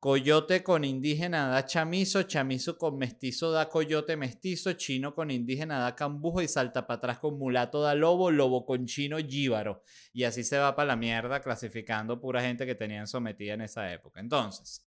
Coyote 0.00 0.62
con 0.62 0.82
indígena 0.82 1.48
da 1.48 1.66
chamizo, 1.66 2.22
chamizo 2.22 2.78
con 2.78 2.96
mestizo 2.96 3.50
da 3.50 3.68
coyote 3.68 4.16
mestizo, 4.16 4.72
chino 4.72 5.14
con 5.14 5.30
indígena 5.30 5.78
da 5.78 5.94
cambujo 5.94 6.40
y 6.40 6.48
salta 6.48 6.86
para 6.86 6.96
atrás 6.96 7.18
con 7.18 7.36
mulato 7.36 7.82
da 7.82 7.94
lobo, 7.94 8.30
lobo 8.30 8.64
con 8.64 8.86
chino 8.86 9.18
jíbaro. 9.18 9.82
Y 10.14 10.24
así 10.24 10.42
se 10.42 10.56
va 10.56 10.74
para 10.74 10.86
la 10.86 10.96
mierda 10.96 11.42
clasificando 11.42 12.18
pura 12.18 12.40
gente 12.40 12.64
que 12.64 12.74
tenían 12.74 13.06
sometida 13.06 13.52
en 13.52 13.60
esa 13.60 13.92
época. 13.92 14.20
Entonces, 14.20 14.88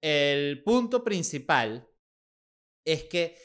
el 0.00 0.62
punto 0.62 1.02
principal 1.02 1.88
es 2.84 3.02
que 3.02 3.36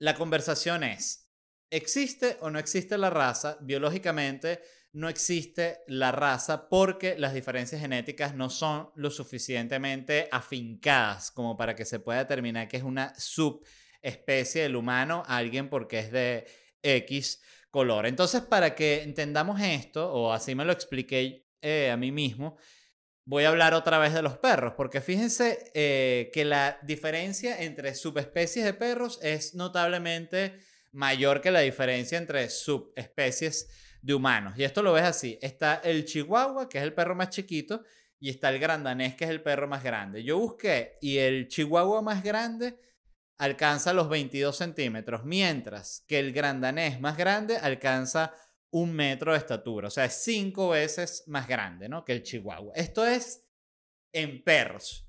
la 0.00 0.16
conversación 0.16 0.82
es, 0.82 1.30
¿existe 1.70 2.38
o 2.40 2.50
no 2.50 2.58
existe 2.58 2.98
la 2.98 3.10
raza 3.10 3.58
biológicamente? 3.60 4.60
No 4.92 5.08
existe 5.08 5.78
la 5.86 6.12
raza 6.12 6.68
porque 6.68 7.16
las 7.18 7.32
diferencias 7.32 7.80
genéticas 7.80 8.34
no 8.34 8.50
son 8.50 8.90
lo 8.94 9.10
suficientemente 9.10 10.28
afincadas 10.30 11.30
como 11.30 11.56
para 11.56 11.74
que 11.74 11.84
se 11.84 11.98
pueda 11.98 12.20
determinar 12.20 12.68
que 12.68 12.76
es 12.76 12.82
una 12.82 13.14
subespecie 13.18 14.62
del 14.62 14.76
humano 14.76 15.22
alguien 15.26 15.70
porque 15.70 15.98
es 16.00 16.12
de 16.12 16.46
X 16.82 17.40
color. 17.70 18.06
Entonces, 18.06 18.42
para 18.42 18.74
que 18.74 19.02
entendamos 19.02 19.60
esto, 19.60 20.12
o 20.12 20.32
así 20.32 20.54
me 20.54 20.64
lo 20.64 20.72
expliqué 20.72 21.48
eh, 21.62 21.90
a 21.90 21.96
mí 21.96 22.12
mismo, 22.12 22.58
voy 23.24 23.44
a 23.44 23.48
hablar 23.48 23.72
otra 23.72 23.98
vez 23.98 24.12
de 24.12 24.20
los 24.20 24.36
perros, 24.36 24.74
porque 24.76 25.00
fíjense 25.00 25.70
eh, 25.74 26.30
que 26.34 26.44
la 26.44 26.78
diferencia 26.82 27.62
entre 27.62 27.94
subespecies 27.94 28.64
de 28.64 28.74
perros 28.74 29.18
es 29.22 29.54
notablemente 29.54 30.58
mayor 30.90 31.40
que 31.40 31.50
la 31.50 31.60
diferencia 31.60 32.18
entre 32.18 32.50
subespecies 32.50 33.68
de 34.02 34.14
humanos. 34.14 34.54
Y 34.58 34.64
esto 34.64 34.82
lo 34.82 34.92
ves 34.92 35.04
así. 35.04 35.38
Está 35.40 35.76
el 35.76 36.04
chihuahua, 36.04 36.68
que 36.68 36.78
es 36.78 36.84
el 36.84 36.92
perro 36.92 37.14
más 37.14 37.30
chiquito, 37.30 37.82
y 38.18 38.28
está 38.28 38.50
el 38.50 38.58
grandanés, 38.58 39.14
que 39.14 39.24
es 39.24 39.30
el 39.30 39.42
perro 39.42 39.66
más 39.66 39.82
grande. 39.82 40.22
Yo 40.22 40.38
busqué 40.38 40.98
y 41.00 41.18
el 41.18 41.48
chihuahua 41.48 42.02
más 42.02 42.22
grande 42.22 42.78
alcanza 43.38 43.92
los 43.92 44.08
22 44.08 44.56
centímetros, 44.56 45.24
mientras 45.24 46.04
que 46.06 46.18
el 46.18 46.32
grandanés 46.32 47.00
más 47.00 47.16
grande 47.16 47.56
alcanza 47.56 48.32
un 48.70 48.92
metro 48.92 49.32
de 49.32 49.38
estatura. 49.38 49.88
O 49.88 49.90
sea, 49.90 50.04
es 50.04 50.22
cinco 50.22 50.70
veces 50.70 51.24
más 51.26 51.48
grande 51.48 51.88
¿no? 51.88 52.04
que 52.04 52.12
el 52.12 52.22
chihuahua. 52.22 52.72
Esto 52.74 53.04
es 53.04 53.44
en 54.12 54.42
perros. 54.44 55.08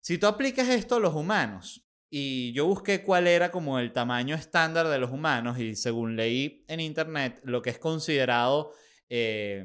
Si 0.00 0.18
tú 0.18 0.26
aplicas 0.26 0.68
esto 0.68 0.96
a 0.96 1.00
los 1.00 1.14
humanos, 1.14 1.83
y 2.16 2.52
yo 2.52 2.64
busqué 2.66 3.02
cuál 3.02 3.26
era 3.26 3.50
como 3.50 3.80
el 3.80 3.92
tamaño 3.92 4.36
estándar 4.36 4.86
de 4.86 5.00
los 5.00 5.10
humanos 5.10 5.58
y 5.58 5.74
según 5.74 6.14
leí 6.14 6.64
en 6.68 6.78
internet, 6.78 7.40
lo 7.42 7.60
que 7.60 7.70
es 7.70 7.80
considerado, 7.80 8.72
eh, 9.08 9.64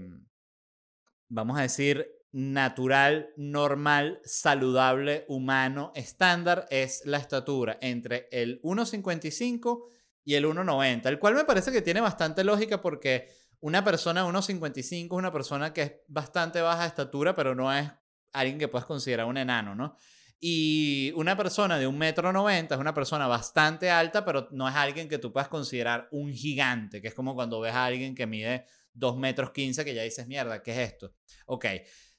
vamos 1.28 1.60
a 1.60 1.62
decir, 1.62 2.12
natural, 2.32 3.30
normal, 3.38 4.20
saludable, 4.24 5.26
humano, 5.28 5.92
estándar, 5.94 6.66
es 6.72 7.04
la 7.06 7.20
estatura 7.20 7.78
entre 7.82 8.28
el 8.32 8.60
1,55 8.64 9.84
y 10.24 10.34
el 10.34 10.46
1,90, 10.46 11.06
el 11.06 11.20
cual 11.20 11.36
me 11.36 11.46
parece 11.46 11.72
que 11.72 11.84
tiene 11.84 12.02
bastante 12.02 12.44
lógica 12.44 12.82
porque 12.82 13.30
una 13.60 13.84
persona 13.84 14.24
de 14.24 14.28
1,55 14.32 15.06
es 15.06 15.12
una 15.12 15.32
persona 15.32 15.72
que 15.72 15.82
es 15.84 15.94
bastante 16.08 16.62
baja 16.62 16.82
de 16.82 16.88
estatura, 16.88 17.36
pero 17.36 17.54
no 17.54 17.72
es 17.72 17.92
alguien 18.34 18.58
que 18.58 18.68
puedas 18.68 18.88
considerar 18.88 19.28
un 19.28 19.38
enano, 19.38 19.76
¿no? 19.76 19.96
Y 20.40 21.12
una 21.16 21.36
persona 21.36 21.78
de 21.78 21.86
un 21.86 21.98
metro 21.98 22.32
noventa 22.32 22.76
es 22.76 22.82
una 22.82 22.94
persona 22.94 23.28
bastante 23.28 23.90
alta, 23.90 24.24
pero 24.24 24.48
no 24.52 24.70
es 24.70 24.76
alguien 24.76 25.10
que 25.10 25.18
tú 25.18 25.34
puedas 25.34 25.50
considerar 25.50 26.08
un 26.12 26.34
gigante, 26.34 27.02
que 27.02 27.10
es 27.10 27.14
como 27.14 27.36
cuando 27.36 27.60
ves 27.60 27.74
a 27.74 27.86
alguien 27.86 28.16
que 28.16 28.26
mide 28.26 28.66
dos 28.94 29.18
metros 29.18 29.52
quince, 29.52 29.84
que 29.84 29.94
ya 29.94 30.04
dices, 30.04 30.28
mierda, 30.28 30.64
¿qué 30.64 30.72
es 30.72 30.92
esto? 30.92 31.14
Ok, 31.46 31.66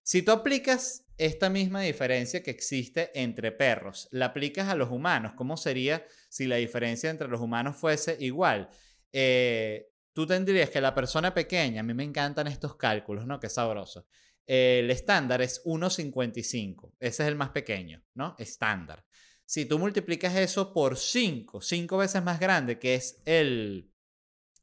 si 0.03 0.23
tú 0.23 0.33
aplicas 0.33 1.07
esta 1.17 1.49
misma 1.49 1.81
diferencia 1.81 2.43
que 2.43 2.51
existe 2.51 3.11
entre 3.15 3.53
perros, 3.53 4.09
la 4.11 4.27
aplicas 4.27 4.69
a 4.69 4.75
los 4.75 4.91
humanos, 4.91 5.33
¿cómo 5.35 5.57
sería 5.57 6.05
si 6.29 6.47
la 6.47 6.57
diferencia 6.57 7.09
entre 7.09 7.29
los 7.29 7.41
humanos 7.41 7.77
fuese 7.77 8.17
igual? 8.21 8.69
Eh, 9.13 9.93
tú 10.13 10.27
tendrías 10.27 10.69
que 10.69 10.81
la 10.81 10.95
persona 10.95 11.33
pequeña, 11.33 11.81
a 11.81 11.85
mí 11.85 11.95
me 11.95 12.05
encantan 12.05 12.49
estos 12.49 12.77
cálculos, 12.77 13.27
¿no? 13.27 13.41
Qué 13.41 13.49
sabroso 13.49 14.07
el 14.53 14.91
estándar 14.91 15.43
es 15.43 15.65
1,55. 15.65 16.95
Ese 16.99 17.23
es 17.23 17.29
el 17.29 17.37
más 17.37 17.51
pequeño, 17.51 18.03
¿no? 18.15 18.35
Estándar. 18.37 19.07
Si 19.45 19.65
tú 19.65 19.79
multiplicas 19.79 20.35
eso 20.35 20.73
por 20.73 20.97
5, 20.97 21.61
5 21.61 21.97
veces 21.97 22.21
más 22.25 22.41
grande, 22.41 22.81
que 22.81 22.97
es 22.97 23.23
el, 23.27 23.93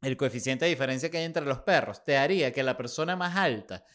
el 0.01 0.17
coeficiente 0.17 0.65
de 0.65 0.71
diferencia 0.71 1.09
que 1.09 1.19
hay 1.19 1.23
entre 1.23 1.45
los 1.45 1.59
perros, 1.59 2.03
te 2.03 2.17
haría 2.17 2.51
que 2.51 2.63
la 2.63 2.75
persona 2.75 3.15
más 3.15 3.37
alta 3.37 3.85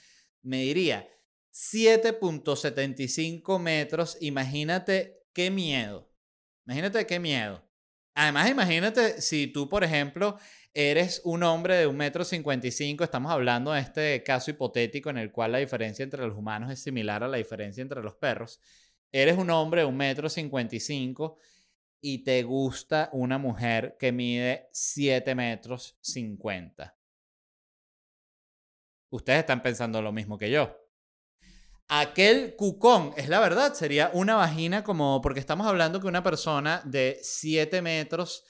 mediría 0.40 1.06
7.75 1.52 3.58
metros. 3.58 4.16
Imagínate 4.22 5.26
qué 5.34 5.50
miedo. 5.50 6.10
Imagínate 6.64 7.06
qué 7.06 7.20
miedo. 7.20 7.70
Además, 8.14 8.50
imagínate 8.50 9.20
si 9.22 9.46
tú, 9.46 9.68
por 9.68 9.84
ejemplo, 9.84 10.38
eres 10.74 11.22
un 11.24 11.42
hombre 11.42 11.76
de 11.76 11.86
un 11.86 11.96
metro 11.96 12.24
cincuenta 12.24 12.66
y 12.66 12.70
cinco, 12.70 13.04
estamos 13.04 13.32
hablando 13.32 13.72
de 13.72 13.80
este 13.80 14.22
caso 14.22 14.50
hipotético 14.50 15.10
en 15.10 15.18
el 15.18 15.32
cual 15.32 15.52
la 15.52 15.58
diferencia 15.58 16.02
entre 16.02 16.26
los 16.26 16.36
humanos 16.36 16.70
es 16.70 16.82
similar 16.82 17.22
a 17.24 17.28
la 17.28 17.38
diferencia 17.38 17.80
entre 17.82 18.02
los 18.02 18.14
perros. 18.16 18.60
Eres 19.10 19.38
un 19.38 19.50
hombre 19.50 19.82
de 19.82 19.86
un 19.86 19.96
metro 19.96 20.28
cincuenta 20.28 20.76
y 20.76 20.80
cinco 20.80 21.38
y 22.02 22.24
te 22.24 22.42
gusta 22.42 23.08
una 23.12 23.38
mujer 23.38 23.96
que 23.98 24.12
mide 24.12 24.68
7 24.72 25.34
metros 25.34 25.96
50. 26.00 26.96
Ustedes 29.10 29.40
están 29.40 29.62
pensando 29.62 30.02
lo 30.02 30.10
mismo 30.10 30.36
que 30.36 30.50
yo. 30.50 30.81
Aquel 31.88 32.56
cucón, 32.56 33.12
es 33.16 33.28
la 33.28 33.40
verdad, 33.40 33.74
sería 33.74 34.10
una 34.14 34.34
vagina 34.34 34.82
como, 34.82 35.20
porque 35.20 35.40
estamos 35.40 35.66
hablando 35.66 36.00
que 36.00 36.06
una 36.06 36.22
persona 36.22 36.80
de 36.84 37.18
7 37.22 37.82
metros 37.82 38.44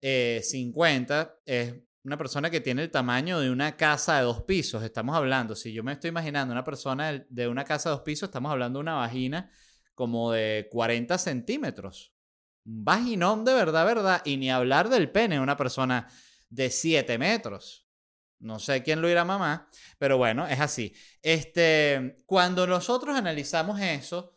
50 0.00 1.38
eh, 1.46 1.62
es 1.62 1.74
una 2.02 2.16
persona 2.16 2.50
que 2.50 2.60
tiene 2.60 2.82
el 2.82 2.90
tamaño 2.90 3.38
de 3.40 3.50
una 3.50 3.76
casa 3.76 4.16
de 4.16 4.22
dos 4.22 4.42
pisos. 4.42 4.82
Estamos 4.82 5.14
hablando, 5.14 5.54
si 5.54 5.72
yo 5.72 5.84
me 5.84 5.92
estoy 5.92 6.08
imaginando 6.08 6.52
una 6.52 6.64
persona 6.64 7.24
de 7.28 7.48
una 7.48 7.64
casa 7.64 7.90
de 7.90 7.96
dos 7.96 8.04
pisos, 8.04 8.28
estamos 8.28 8.50
hablando 8.50 8.78
de 8.78 8.82
una 8.82 8.94
vagina 8.94 9.50
como 9.94 10.32
de 10.32 10.68
40 10.70 11.18
centímetros. 11.18 12.14
Un 12.64 12.84
vaginón 12.84 13.44
de 13.44 13.52
verdad, 13.52 13.84
verdad. 13.84 14.22
Y 14.24 14.38
ni 14.38 14.50
hablar 14.50 14.88
del 14.88 15.10
pene, 15.10 15.40
una 15.40 15.56
persona 15.56 16.08
de 16.48 16.70
7 16.70 17.18
metros. 17.18 17.86
No 18.40 18.58
sé 18.58 18.82
quién 18.82 19.00
lo 19.00 19.08
irá 19.08 19.24
mamá, 19.24 19.68
pero 19.98 20.16
bueno, 20.16 20.46
es 20.46 20.58
así. 20.60 20.94
Este, 21.22 22.16
cuando 22.26 22.66
nosotros 22.66 23.16
analizamos 23.16 23.80
eso, 23.80 24.32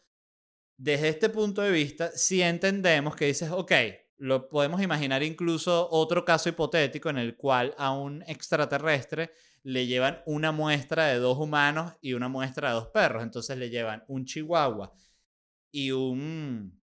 desde 0.78 1.10
este 1.10 1.30
punto 1.30 1.62
de 1.62 1.72
vista, 1.72 2.12
si 2.12 2.42
entendemos 2.42 3.16
que 3.16 3.26
dices, 3.26 3.50
ok, 3.52 3.72
lo 4.18 4.50
podemos 4.50 4.82
imaginar 4.82 5.24
incluso 5.24 5.90
otro 5.90 6.24
caso 6.26 6.50
hipotético 6.50 7.10
en 7.10 7.18
el 7.18 7.36
cual 7.36 7.74
a 7.78 7.92
un 7.92 8.24
extraterrestre 8.28 9.32
le 9.64 9.88
llevan 9.88 10.22
una 10.26 10.52
muestra 10.52 11.08
de 11.08 11.20
dos 11.20 11.38
humanos 11.38 11.94
y 12.02 12.14
una 12.14 12.28
muestra 12.28 12.70
de 12.70 12.76
dos 12.76 12.88
perros. 12.88 13.24
Entonces 13.24 13.58
le 13.58 13.70
llevan 13.70 14.04
un 14.08 14.26
chihuahua 14.26 14.94
y 15.72 15.92
un 15.92 16.83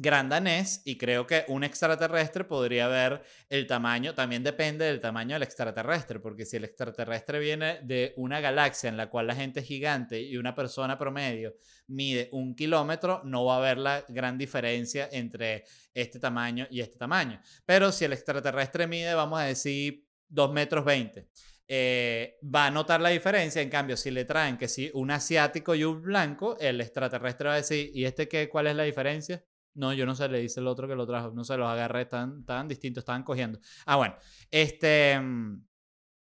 gran 0.00 0.28
danés 0.28 0.80
y 0.84 0.96
creo 0.96 1.26
que 1.26 1.44
un 1.48 1.64
extraterrestre 1.64 2.44
podría 2.44 2.86
ver 2.86 3.20
el 3.48 3.66
tamaño, 3.66 4.14
también 4.14 4.44
depende 4.44 4.84
del 4.84 5.00
tamaño 5.00 5.34
del 5.34 5.42
extraterrestre, 5.42 6.20
porque 6.20 6.46
si 6.46 6.56
el 6.56 6.64
extraterrestre 6.64 7.40
viene 7.40 7.80
de 7.82 8.14
una 8.16 8.40
galaxia 8.40 8.88
en 8.88 8.96
la 8.96 9.10
cual 9.10 9.26
la 9.26 9.34
gente 9.34 9.58
es 9.60 9.66
gigante 9.66 10.20
y 10.20 10.36
una 10.36 10.54
persona 10.54 10.96
promedio 10.96 11.56
mide 11.88 12.28
un 12.30 12.54
kilómetro, 12.54 13.22
no 13.24 13.44
va 13.44 13.56
a 13.56 13.58
haber 13.58 13.78
la 13.78 14.04
gran 14.08 14.38
diferencia 14.38 15.08
entre 15.10 15.64
este 15.92 16.20
tamaño 16.20 16.68
y 16.70 16.80
este 16.80 16.96
tamaño. 16.96 17.40
Pero 17.66 17.90
si 17.90 18.04
el 18.04 18.12
extraterrestre 18.12 18.86
mide, 18.86 19.14
vamos 19.14 19.40
a 19.40 19.44
decir, 19.44 20.06
dos 20.28 20.52
metros 20.52 20.84
20 20.84 21.28
eh, 21.66 22.38
va 22.42 22.66
a 22.66 22.70
notar 22.70 23.00
la 23.00 23.08
diferencia. 23.08 23.60
En 23.60 23.68
cambio, 23.68 23.96
si 23.96 24.12
le 24.12 24.24
traen 24.24 24.56
que 24.56 24.68
si 24.68 24.92
un 24.94 25.10
asiático 25.10 25.74
y 25.74 25.82
un 25.82 26.02
blanco, 26.02 26.56
el 26.60 26.80
extraterrestre 26.80 27.48
va 27.48 27.54
a 27.54 27.58
decir, 27.58 27.90
¿y 27.92 28.04
este 28.04 28.28
qué? 28.28 28.48
¿Cuál 28.48 28.68
es 28.68 28.76
la 28.76 28.84
diferencia? 28.84 29.44
No, 29.78 29.92
yo 29.92 30.06
no 30.06 30.16
sé, 30.16 30.28
le 30.28 30.40
dice 30.40 30.58
el 30.58 30.66
otro 30.66 30.88
que 30.88 30.96
lo 30.96 31.06
trajo. 31.06 31.30
No 31.30 31.44
se 31.44 31.56
los 31.56 31.68
agarré 31.68 32.06
tan, 32.06 32.44
tan 32.44 32.66
distintos, 32.66 33.02
estaban 33.02 33.22
cogiendo. 33.22 33.60
Ah, 33.86 33.96
bueno. 33.96 34.16
Este. 34.50 35.18
Mm, 35.18 35.64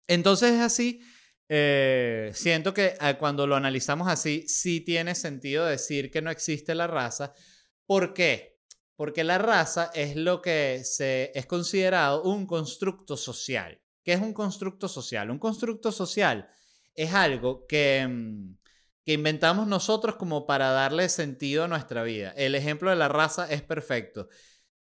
entonces 0.08 0.51
es 0.53 0.60
así. 0.60 1.01
Eh, 1.48 2.31
siento 2.36 2.74
que 2.74 2.96
ah, 3.00 3.17
cuando 3.17 3.48
lo 3.48 3.55
analizamos 3.55 4.10
así, 4.10 4.46
sí 4.48 4.81
tiene 4.81 5.15
sentido 5.15 5.65
decir 5.65 6.12
que 6.12 6.22
no 6.22 6.29
existe 6.29 6.75
la 6.75 6.86
raza. 6.88 7.34
¿Por 7.86 8.13
qué? 8.13 8.60
Porque 8.98 9.24
la 9.24 9.38
raza 9.38 9.89
es 9.93 10.17
lo 10.17 10.41
que 10.41 10.81
se, 10.84 11.31
es 11.34 11.46
considerado 11.46 12.24
un 12.24 12.46
constructo 12.46 13.15
social. 13.15 13.81
¿Qué 14.03 14.13
es 14.13 14.22
un 14.22 14.34
constructo 14.34 14.89
social? 14.89 15.31
Un 15.31 15.39
constructo 15.39 15.93
social 15.93 16.50
es 16.93 17.13
algo 17.13 17.65
que, 17.65 18.05
mm, 18.05 18.58
que 19.10 19.13
inventamos 19.13 19.66
nosotros 19.66 20.18
como 20.18 20.46
para 20.46 20.70
darle 20.70 21.10
sentido 21.10 21.63
a 21.63 21.68
nuestra 21.68 22.04
vida. 22.04 22.32
El 22.38 22.54
ejemplo 22.54 22.92
de 22.92 22.96
la 22.96 23.08
raza 23.08 23.51
es 23.51 23.63
perfecto. 23.63 24.30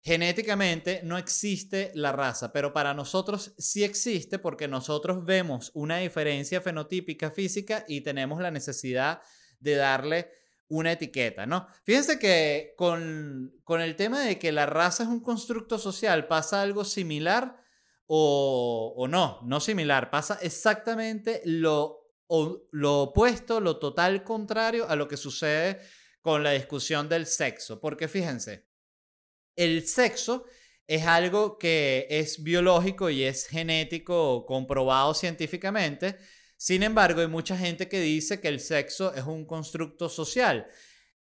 Genéticamente 0.01 0.99
no 1.05 1.17
existe 1.17 1.93
la 1.95 2.11
raza, 2.11 2.51
pero 2.51 2.73
para 2.73 2.93
nosotros 2.93 3.53
sí 3.57 3.85
existe 3.85 4.37
porque 4.37 4.67
nosotros 4.67 5.23
vemos 5.23 5.71
una 5.75 5.99
diferencia 5.99 6.59
fenotípica 6.59 7.31
física 7.31 7.85
y 7.87 8.01
tenemos 8.01 8.41
la 8.41 8.51
necesidad 8.51 9.21
de 9.61 9.75
darle 9.75 10.29
una 10.67 10.91
etiqueta, 10.91 11.45
¿no? 11.45 11.67
Fíjense 11.85 12.19
que 12.19 12.73
con, 12.75 13.53
con 13.63 13.79
el 13.79 13.95
tema 13.95 14.25
de 14.25 14.37
que 14.37 14.51
la 14.51 14.65
raza 14.65 15.03
es 15.03 15.09
un 15.09 15.21
constructo 15.21 15.79
social 15.79 16.27
pasa 16.27 16.61
algo 16.61 16.83
similar 16.83 17.55
o, 18.07 18.93
o 18.97 19.07
no, 19.07 19.39
no 19.45 19.61
similar, 19.61 20.09
pasa 20.09 20.37
exactamente 20.41 21.41
lo, 21.45 22.00
lo 22.71 23.01
opuesto, 23.01 23.59
lo 23.59 23.77
total 23.77 24.23
contrario 24.23 24.87
a 24.87 24.95
lo 24.95 25.07
que 25.07 25.17
sucede 25.17 25.79
con 26.21 26.43
la 26.43 26.51
discusión 26.51 27.09
del 27.09 27.25
sexo, 27.25 27.79
porque 27.81 28.07
fíjense, 28.07 28.67
el 29.55 29.87
sexo 29.87 30.45
es 30.87 31.05
algo 31.05 31.57
que 31.57 32.07
es 32.09 32.41
biológico 32.43 33.09
y 33.09 33.23
es 33.23 33.47
genético 33.47 34.45
comprobado 34.45 35.13
científicamente. 35.13 36.17
Sin 36.57 36.83
embargo, 36.83 37.21
hay 37.21 37.27
mucha 37.27 37.57
gente 37.57 37.87
que 37.87 37.99
dice 37.99 38.39
que 38.39 38.47
el 38.47 38.59
sexo 38.59 39.13
es 39.13 39.23
un 39.23 39.45
constructo 39.45 40.09
social. 40.09 40.67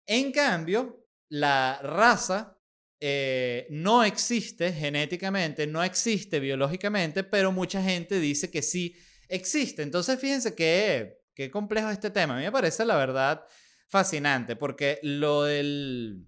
En 0.05 0.31
cambio, 0.31 1.08
la 1.29 1.79
raza 1.81 2.60
eh, 3.00 3.67
no 3.70 4.03
existe 4.03 4.74
genéticamente, 4.74 5.65
no 5.65 5.84
existe 5.84 6.39
biológicamente, 6.39 7.24
pero 7.24 7.51
mucha 7.51 7.81
gente 7.81 8.20
dice 8.20 8.51
que 8.51 8.62
sí 8.62 8.96
existe. 9.32 9.82
Entonces, 9.82 10.20
fíjense 10.20 10.56
qué, 10.56 11.22
qué 11.34 11.50
complejo 11.50 11.90
este 11.90 12.12
tema. 12.12 12.36
A 12.36 12.38
mí 12.38 12.44
me 12.44 12.52
parece, 12.52 12.86
la 12.86 12.98
verdad, 12.98 13.44
fascinante, 13.88 14.56
porque 14.56 15.00
lo 15.02 15.44
del 15.44 16.28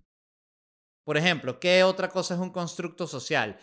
por 1.03 1.17
ejemplo, 1.17 1.59
¿qué 1.59 1.83
otra 1.83 2.09
cosa 2.09 2.35
es 2.35 2.39
un 2.39 2.51
constructo 2.51 3.07
social? 3.07 3.57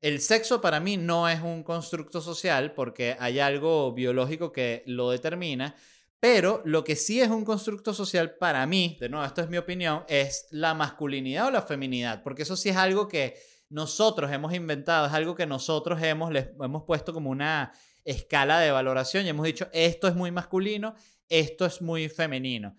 El 0.00 0.20
sexo 0.20 0.60
para 0.60 0.78
mí 0.78 0.96
no 0.96 1.28
es 1.28 1.40
un 1.40 1.62
constructo 1.62 2.20
social 2.20 2.74
porque 2.74 3.16
hay 3.18 3.40
algo 3.40 3.92
biológico 3.92 4.52
que 4.52 4.84
lo 4.86 5.10
determina, 5.10 5.74
pero 6.20 6.62
lo 6.64 6.84
que 6.84 6.94
sí 6.94 7.20
es 7.20 7.28
un 7.28 7.44
constructo 7.44 7.92
social 7.92 8.36
para 8.36 8.64
mí, 8.66 8.96
de 9.00 9.08
nuevo, 9.08 9.26
esto 9.26 9.42
es 9.42 9.48
mi 9.48 9.58
opinión, 9.58 10.04
es 10.08 10.46
la 10.50 10.74
masculinidad 10.74 11.46
o 11.46 11.50
la 11.50 11.62
feminidad, 11.62 12.22
porque 12.22 12.42
eso 12.42 12.56
sí 12.56 12.68
es 12.68 12.76
algo 12.76 13.08
que 13.08 13.36
nosotros 13.68 14.30
hemos 14.30 14.54
inventado, 14.54 15.06
es 15.06 15.12
algo 15.12 15.34
que 15.34 15.46
nosotros 15.46 16.00
hemos, 16.02 16.32
hemos 16.34 16.84
puesto 16.84 17.12
como 17.12 17.30
una 17.30 17.72
escala 18.06 18.60
de 18.60 18.70
valoración 18.70 19.26
y 19.26 19.28
hemos 19.28 19.44
dicho, 19.44 19.68
esto 19.72 20.08
es 20.08 20.14
muy 20.14 20.30
masculino, 20.30 20.94
esto 21.28 21.66
es 21.66 21.82
muy 21.82 22.08
femenino. 22.08 22.74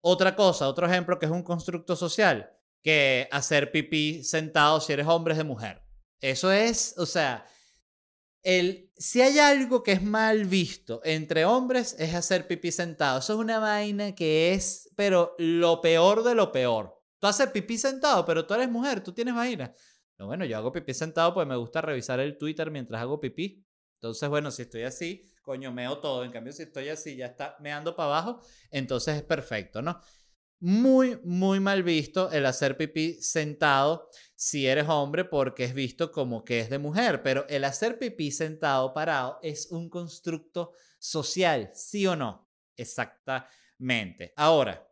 Otra 0.00 0.36
cosa, 0.36 0.68
otro 0.68 0.86
ejemplo 0.86 1.18
que 1.18 1.26
es 1.26 1.32
un 1.32 1.42
constructo 1.42 1.96
social, 1.96 2.50
que 2.82 3.28
hacer 3.30 3.70
pipí 3.72 4.22
sentado 4.22 4.80
si 4.80 4.92
eres 4.92 5.06
hombre 5.06 5.32
es 5.32 5.38
de 5.38 5.44
mujer. 5.44 5.82
Eso 6.20 6.50
es, 6.50 6.94
o 6.98 7.06
sea, 7.06 7.46
el, 8.42 8.90
si 8.96 9.20
hay 9.20 9.38
algo 9.38 9.82
que 9.82 9.92
es 9.92 10.02
mal 10.02 10.44
visto 10.44 11.00
entre 11.04 11.44
hombres 11.44 11.96
es 11.98 12.14
hacer 12.14 12.46
pipí 12.46 12.72
sentado. 12.72 13.18
Eso 13.18 13.34
es 13.34 13.38
una 13.38 13.58
vaina 13.58 14.14
que 14.14 14.54
es, 14.54 14.90
pero 14.96 15.34
lo 15.38 15.80
peor 15.80 16.22
de 16.24 16.34
lo 16.34 16.50
peor. 16.50 17.00
Tú 17.18 17.26
haces 17.26 17.48
pipí 17.50 17.78
sentado, 17.78 18.24
pero 18.24 18.46
tú 18.46 18.54
eres 18.54 18.70
mujer, 18.70 19.02
tú 19.02 19.12
tienes 19.12 19.34
vaina. 19.34 19.72
No, 20.18 20.26
bueno, 20.26 20.44
yo 20.44 20.56
hago 20.56 20.72
pipí 20.72 20.94
sentado 20.94 21.34
porque 21.34 21.48
me 21.48 21.56
gusta 21.56 21.80
revisar 21.80 22.20
el 22.20 22.38
Twitter 22.38 22.70
mientras 22.70 23.00
hago 23.00 23.20
pipí. 23.20 23.64
Entonces, 23.98 24.28
bueno, 24.28 24.50
si 24.50 24.62
estoy 24.62 24.82
así, 24.82 25.24
coño, 25.42 25.72
meo 25.72 25.98
todo. 25.98 26.24
En 26.24 26.30
cambio, 26.30 26.52
si 26.52 26.62
estoy 26.62 26.88
así, 26.88 27.16
ya 27.16 27.26
está 27.26 27.56
meando 27.60 27.94
para 27.94 28.08
abajo, 28.08 28.40
entonces 28.70 29.16
es 29.16 29.22
perfecto, 29.22 29.82
¿no? 29.82 30.00
muy, 30.60 31.20
muy 31.22 31.60
mal 31.60 31.82
visto 31.82 32.30
el 32.32 32.44
hacer 32.46 32.76
pipí 32.76 33.14
sentado 33.22 34.08
si 34.34 34.66
eres 34.66 34.88
hombre 34.88 35.24
porque 35.24 35.64
es 35.64 35.74
visto 35.74 36.10
como 36.10 36.44
que 36.44 36.60
es 36.60 36.70
de 36.70 36.78
mujer, 36.78 37.22
pero 37.22 37.46
el 37.48 37.64
hacer 37.64 37.98
pipí 37.98 38.30
sentado 38.30 38.92
parado 38.92 39.38
es 39.42 39.70
un 39.70 39.88
constructo 39.88 40.72
social, 40.98 41.70
¿sí 41.74 42.06
o 42.06 42.16
no? 42.16 42.48
Exactamente. 42.76 44.32
Ahora, 44.36 44.88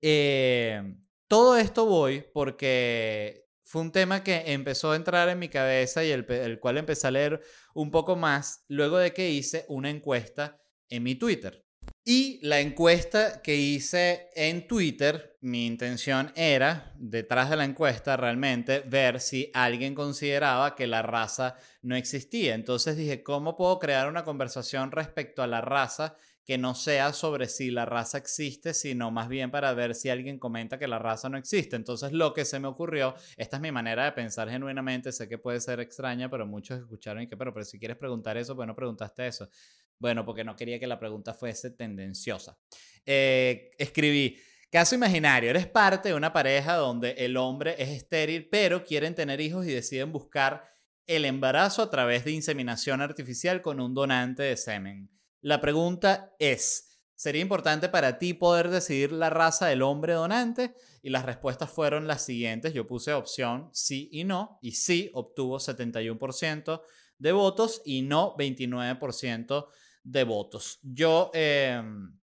eh, 0.00 0.96
todo 1.26 1.56
esto 1.56 1.84
voy 1.84 2.24
porque 2.32 3.47
fue 3.68 3.82
un 3.82 3.92
tema 3.92 4.24
que 4.24 4.44
empezó 4.46 4.92
a 4.92 4.96
entrar 4.96 5.28
en 5.28 5.38
mi 5.38 5.50
cabeza 5.50 6.02
y 6.02 6.10
el, 6.10 6.58
cual 6.58 6.78
empecé 6.78 7.06
a 7.06 7.10
leer 7.10 7.42
un 7.74 7.90
poco 7.90 8.16
más 8.16 8.64
luego 8.66 8.96
de 8.96 9.12
que 9.12 9.28
hice 9.28 9.66
una 9.68 9.90
encuesta 9.90 10.58
en 10.88 11.02
mi 11.02 11.16
Twitter. 11.16 11.66
Y 12.02 12.40
la 12.40 12.60
encuesta 12.60 13.42
que 13.42 13.56
hice 13.56 14.30
en 14.34 14.66
Twitter, 14.66 15.36
mi 15.42 15.66
intención 15.66 16.32
era, 16.34 16.94
detrás 16.96 17.50
de 17.50 17.56
la 17.56 17.66
encuesta, 17.66 18.16
realmente 18.16 18.80
ver 18.80 19.20
si 19.20 19.50
alguien 19.52 19.94
consideraba 19.94 20.74
que 20.74 20.86
la 20.86 21.02
raza 21.02 21.56
no 21.82 21.94
existía. 21.94 22.54
Entonces 22.54 22.96
dije, 22.96 23.22
¿cómo 23.22 23.54
puedo 23.54 23.78
crear 23.78 24.08
una 24.08 24.24
conversación 24.24 24.92
respecto 24.92 25.42
a 25.42 25.46
la 25.46 25.60
raza 25.60 26.16
que 26.48 26.56
no 26.56 26.74
sea 26.74 27.12
sobre 27.12 27.46
si 27.46 27.70
la 27.70 27.84
raza 27.84 28.16
existe, 28.16 28.72
sino 28.72 29.10
más 29.10 29.28
bien 29.28 29.50
para 29.50 29.74
ver 29.74 29.94
si 29.94 30.08
alguien 30.08 30.38
comenta 30.38 30.78
que 30.78 30.88
la 30.88 30.98
raza 30.98 31.28
no 31.28 31.36
existe. 31.36 31.76
Entonces 31.76 32.12
lo 32.12 32.32
que 32.32 32.46
se 32.46 32.58
me 32.58 32.68
ocurrió, 32.68 33.14
esta 33.36 33.58
es 33.58 33.62
mi 33.62 33.70
manera 33.70 34.06
de 34.06 34.12
pensar 34.12 34.48
genuinamente, 34.48 35.12
sé 35.12 35.28
que 35.28 35.36
puede 35.36 35.60
ser 35.60 35.78
extraña, 35.80 36.30
pero 36.30 36.46
muchos 36.46 36.80
escucharon 36.80 37.22
y 37.22 37.28
que, 37.28 37.36
pero, 37.36 37.52
pero 37.52 37.66
si 37.66 37.78
quieres 37.78 37.98
preguntar 37.98 38.38
eso, 38.38 38.54
bueno, 38.54 38.74
preguntaste 38.74 39.26
eso. 39.26 39.50
Bueno, 39.98 40.24
porque 40.24 40.42
no 40.42 40.56
quería 40.56 40.80
que 40.80 40.86
la 40.86 40.98
pregunta 40.98 41.34
fuese 41.34 41.72
tendenciosa. 41.72 42.56
Eh, 43.04 43.72
escribí, 43.76 44.38
caso 44.72 44.94
imaginario, 44.94 45.50
eres 45.50 45.66
parte 45.66 46.08
de 46.08 46.14
una 46.14 46.32
pareja 46.32 46.76
donde 46.76 47.10
el 47.18 47.36
hombre 47.36 47.74
es 47.76 47.90
estéril, 47.90 48.48
pero 48.48 48.84
quieren 48.84 49.14
tener 49.14 49.42
hijos 49.42 49.66
y 49.66 49.74
deciden 49.74 50.12
buscar 50.12 50.64
el 51.06 51.26
embarazo 51.26 51.82
a 51.82 51.90
través 51.90 52.24
de 52.24 52.30
inseminación 52.30 53.02
artificial 53.02 53.60
con 53.60 53.80
un 53.80 53.92
donante 53.92 54.44
de 54.44 54.56
semen. 54.56 55.10
La 55.48 55.62
pregunta 55.62 56.36
es, 56.38 57.00
¿sería 57.14 57.40
importante 57.40 57.88
para 57.88 58.18
ti 58.18 58.34
poder 58.34 58.68
decidir 58.68 59.12
la 59.12 59.30
raza 59.30 59.66
del 59.66 59.80
hombre 59.80 60.12
donante? 60.12 60.74
Y 61.02 61.08
las 61.08 61.24
respuestas 61.24 61.70
fueron 61.70 62.06
las 62.06 62.22
siguientes. 62.22 62.74
Yo 62.74 62.86
puse 62.86 63.14
opción 63.14 63.70
sí 63.72 64.10
y 64.12 64.24
no, 64.24 64.58
y 64.60 64.72
sí 64.72 65.10
obtuvo 65.14 65.58
71% 65.58 66.82
de 67.16 67.32
votos 67.32 67.80
y 67.86 68.02
no 68.02 68.36
29% 68.36 69.68
de 70.04 70.24
votos. 70.24 70.80
Yo, 70.82 71.30
em, 71.32 72.20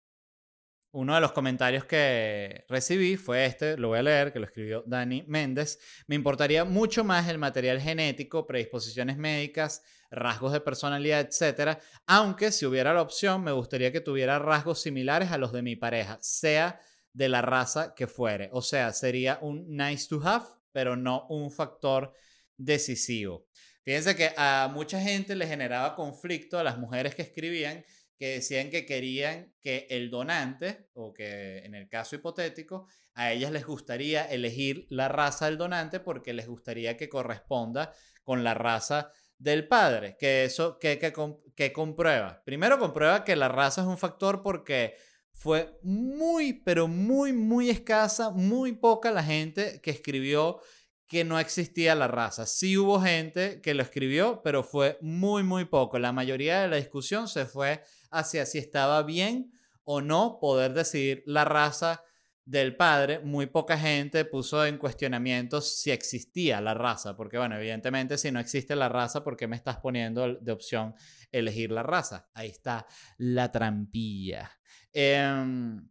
uno 0.92 1.14
de 1.14 1.20
los 1.20 1.32
comentarios 1.32 1.84
que 1.84 2.64
recibí 2.70 3.18
fue 3.18 3.44
este, 3.44 3.76
lo 3.76 3.88
voy 3.88 3.98
a 3.98 4.02
leer, 4.02 4.32
que 4.32 4.38
lo 4.38 4.46
escribió 4.46 4.82
Dani 4.86 5.24
Méndez. 5.28 5.78
Me 6.06 6.14
importaría 6.14 6.64
mucho 6.64 7.04
más 7.04 7.28
el 7.28 7.36
material 7.36 7.82
genético, 7.82 8.46
predisposiciones 8.46 9.18
médicas, 9.18 9.82
rasgos 10.10 10.52
de 10.52 10.60
personalidad, 10.60 11.20
etcétera, 11.20 11.78
aunque 12.06 12.52
si 12.52 12.66
hubiera 12.66 12.92
la 12.94 13.02
opción, 13.02 13.42
me 13.42 13.52
gustaría 13.52 13.92
que 13.92 14.00
tuviera 14.00 14.38
rasgos 14.38 14.82
similares 14.82 15.30
a 15.30 15.38
los 15.38 15.52
de 15.52 15.62
mi 15.62 15.76
pareja, 15.76 16.18
sea 16.20 16.80
de 17.12 17.28
la 17.28 17.42
raza 17.42 17.94
que 17.94 18.06
fuere. 18.06 18.48
O 18.52 18.62
sea, 18.62 18.92
sería 18.92 19.38
un 19.42 19.66
nice 19.68 20.08
to 20.08 20.20
have, 20.22 20.46
pero 20.72 20.96
no 20.96 21.26
un 21.28 21.50
factor 21.50 22.12
decisivo. 22.56 23.46
Fíjense 23.82 24.14
que 24.14 24.32
a 24.36 24.70
mucha 24.72 25.00
gente 25.00 25.34
le 25.34 25.46
generaba 25.46 25.96
conflicto 25.96 26.58
a 26.58 26.64
las 26.64 26.78
mujeres 26.78 27.14
que 27.14 27.22
escribían 27.22 27.84
que 28.20 28.34
decían 28.34 28.68
que 28.68 28.84
querían 28.84 29.54
que 29.62 29.86
el 29.88 30.10
donante, 30.10 30.90
o 30.92 31.14
que 31.14 31.60
en 31.60 31.74
el 31.74 31.88
caso 31.88 32.16
hipotético, 32.16 32.86
a 33.14 33.32
ellas 33.32 33.50
les 33.50 33.64
gustaría 33.64 34.26
elegir 34.26 34.86
la 34.90 35.08
raza 35.08 35.46
del 35.46 35.56
donante 35.56 36.00
porque 36.00 36.34
les 36.34 36.46
gustaría 36.46 36.98
que 36.98 37.08
corresponda 37.08 37.94
con 38.22 38.44
la 38.44 38.52
raza 38.52 39.10
del 39.40 39.66
padre. 39.66 40.16
Que 40.18 40.44
eso, 40.44 40.78
que, 40.78 40.98
que, 40.98 41.72
comprueba. 41.72 42.42
Primero 42.44 42.78
comprueba 42.78 43.24
que 43.24 43.34
la 43.34 43.48
raza 43.48 43.80
es 43.80 43.86
un 43.88 43.98
factor 43.98 44.42
porque 44.42 44.94
fue 45.32 45.78
muy, 45.82 46.52
pero 46.52 46.86
muy, 46.86 47.32
muy 47.32 47.70
escasa, 47.70 48.30
muy 48.30 48.72
poca 48.72 49.10
la 49.10 49.24
gente 49.24 49.80
que 49.82 49.90
escribió 49.90 50.60
que 51.08 51.24
no 51.24 51.40
existía 51.40 51.96
la 51.96 52.06
raza. 52.06 52.46
Sí 52.46 52.78
hubo 52.78 53.00
gente 53.00 53.60
que 53.60 53.74
lo 53.74 53.82
escribió, 53.82 54.42
pero 54.44 54.62
fue 54.62 54.96
muy, 55.00 55.42
muy 55.42 55.64
poco. 55.64 55.98
La 55.98 56.12
mayoría 56.12 56.60
de 56.60 56.68
la 56.68 56.76
discusión 56.76 57.26
se 57.26 57.46
fue 57.46 57.82
hacia 58.10 58.46
si 58.46 58.58
estaba 58.58 59.02
bien 59.02 59.50
o 59.82 60.00
no 60.00 60.38
poder 60.40 60.72
decidir 60.72 61.24
la 61.26 61.44
raza 61.44 62.04
del 62.44 62.76
padre. 62.76 63.20
Muy 63.20 63.46
poca 63.46 63.78
gente 63.78 64.24
puso 64.24 64.64
en 64.64 64.78
cuestionamiento 64.78 65.60
si 65.60 65.90
existía 65.90 66.60
la 66.60 66.74
raza, 66.74 67.16
porque 67.16 67.38
bueno, 67.38 67.56
evidentemente 67.56 68.18
si 68.18 68.30
no 68.30 68.40
existe 68.40 68.74
la 68.76 68.88
raza, 68.88 69.22
¿por 69.22 69.36
qué 69.36 69.46
me 69.46 69.56
estás 69.56 69.78
poniendo 69.78 70.34
de 70.34 70.52
opción 70.52 70.94
elegir 71.30 71.70
la 71.70 71.82
raza? 71.82 72.28
Ahí 72.34 72.48
está 72.48 72.86
la 73.18 73.50
trampilla. 73.52 74.50
Em, 74.92 75.88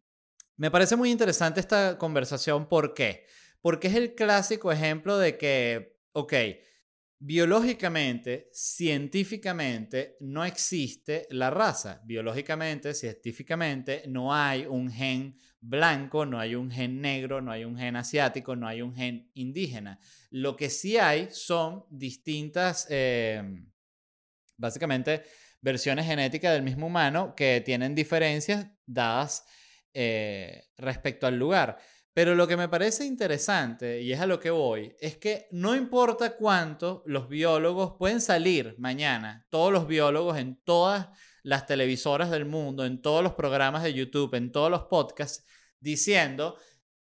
me 0.57 0.71
parece 0.71 0.95
muy 0.95 1.11
interesante 1.11 1.59
esta 1.59 1.97
conversación. 1.97 2.67
¿Por 2.67 2.93
qué? 2.93 3.25
Porque 3.61 3.87
es 3.87 3.95
el 3.95 4.15
clásico 4.15 4.71
ejemplo 4.71 5.17
de 5.17 5.37
que, 5.37 5.99
ok, 6.13 6.33
biológicamente, 7.19 8.49
científicamente, 8.53 10.17
no 10.21 10.45
existe 10.45 11.27
la 11.29 11.49
raza. 11.49 12.01
Biológicamente, 12.05 12.93
científicamente, 12.93 14.03
no 14.07 14.33
hay 14.33 14.65
un 14.65 14.89
gen 14.89 15.37
blanco, 15.61 16.25
no 16.25 16.39
hay 16.39 16.55
un 16.55 16.71
gen 16.71 17.01
negro, 17.01 17.41
no 17.41 17.51
hay 17.51 17.65
un 17.65 17.77
gen 17.77 17.95
asiático, 17.95 18.55
no 18.55 18.67
hay 18.67 18.81
un 18.81 18.95
gen 18.95 19.29
indígena. 19.33 19.99
Lo 20.29 20.55
que 20.55 20.69
sí 20.69 20.97
hay 20.97 21.27
son 21.31 21.85
distintas, 21.89 22.87
em, 22.89 23.69
básicamente, 24.57 25.23
versiones 25.61 26.05
genéticas 26.05 26.53
del 26.53 26.63
mismo 26.63 26.87
humano 26.87 27.33
que 27.35 27.61
tienen 27.61 27.95
diferencias 27.95 28.67
dadas 28.85 29.45
eh, 29.93 30.65
respecto 30.77 31.25
al 31.27 31.37
lugar. 31.37 31.77
Pero 32.13 32.35
lo 32.35 32.47
que 32.47 32.57
me 32.57 32.69
parece 32.69 33.05
interesante, 33.05 34.01
y 34.01 34.11
es 34.11 34.19
a 34.19 34.27
lo 34.27 34.39
que 34.39 34.49
voy, 34.49 34.95
es 34.99 35.17
que 35.17 35.47
no 35.51 35.75
importa 35.75 36.35
cuánto 36.35 37.03
los 37.05 37.29
biólogos 37.29 37.95
pueden 37.97 38.21
salir 38.21 38.75
mañana, 38.77 39.47
todos 39.49 39.71
los 39.71 39.87
biólogos 39.87 40.37
en 40.37 40.61
todas 40.63 41.09
las 41.49 41.65
televisoras 41.65 42.29
del 42.29 42.45
mundo, 42.45 42.85
en 42.85 43.01
todos 43.01 43.23
los 43.23 43.33
programas 43.33 43.81
de 43.81 43.91
YouTube, 43.91 44.35
en 44.35 44.51
todos 44.51 44.69
los 44.69 44.83
podcasts, 44.83 45.43
diciendo, 45.79 46.57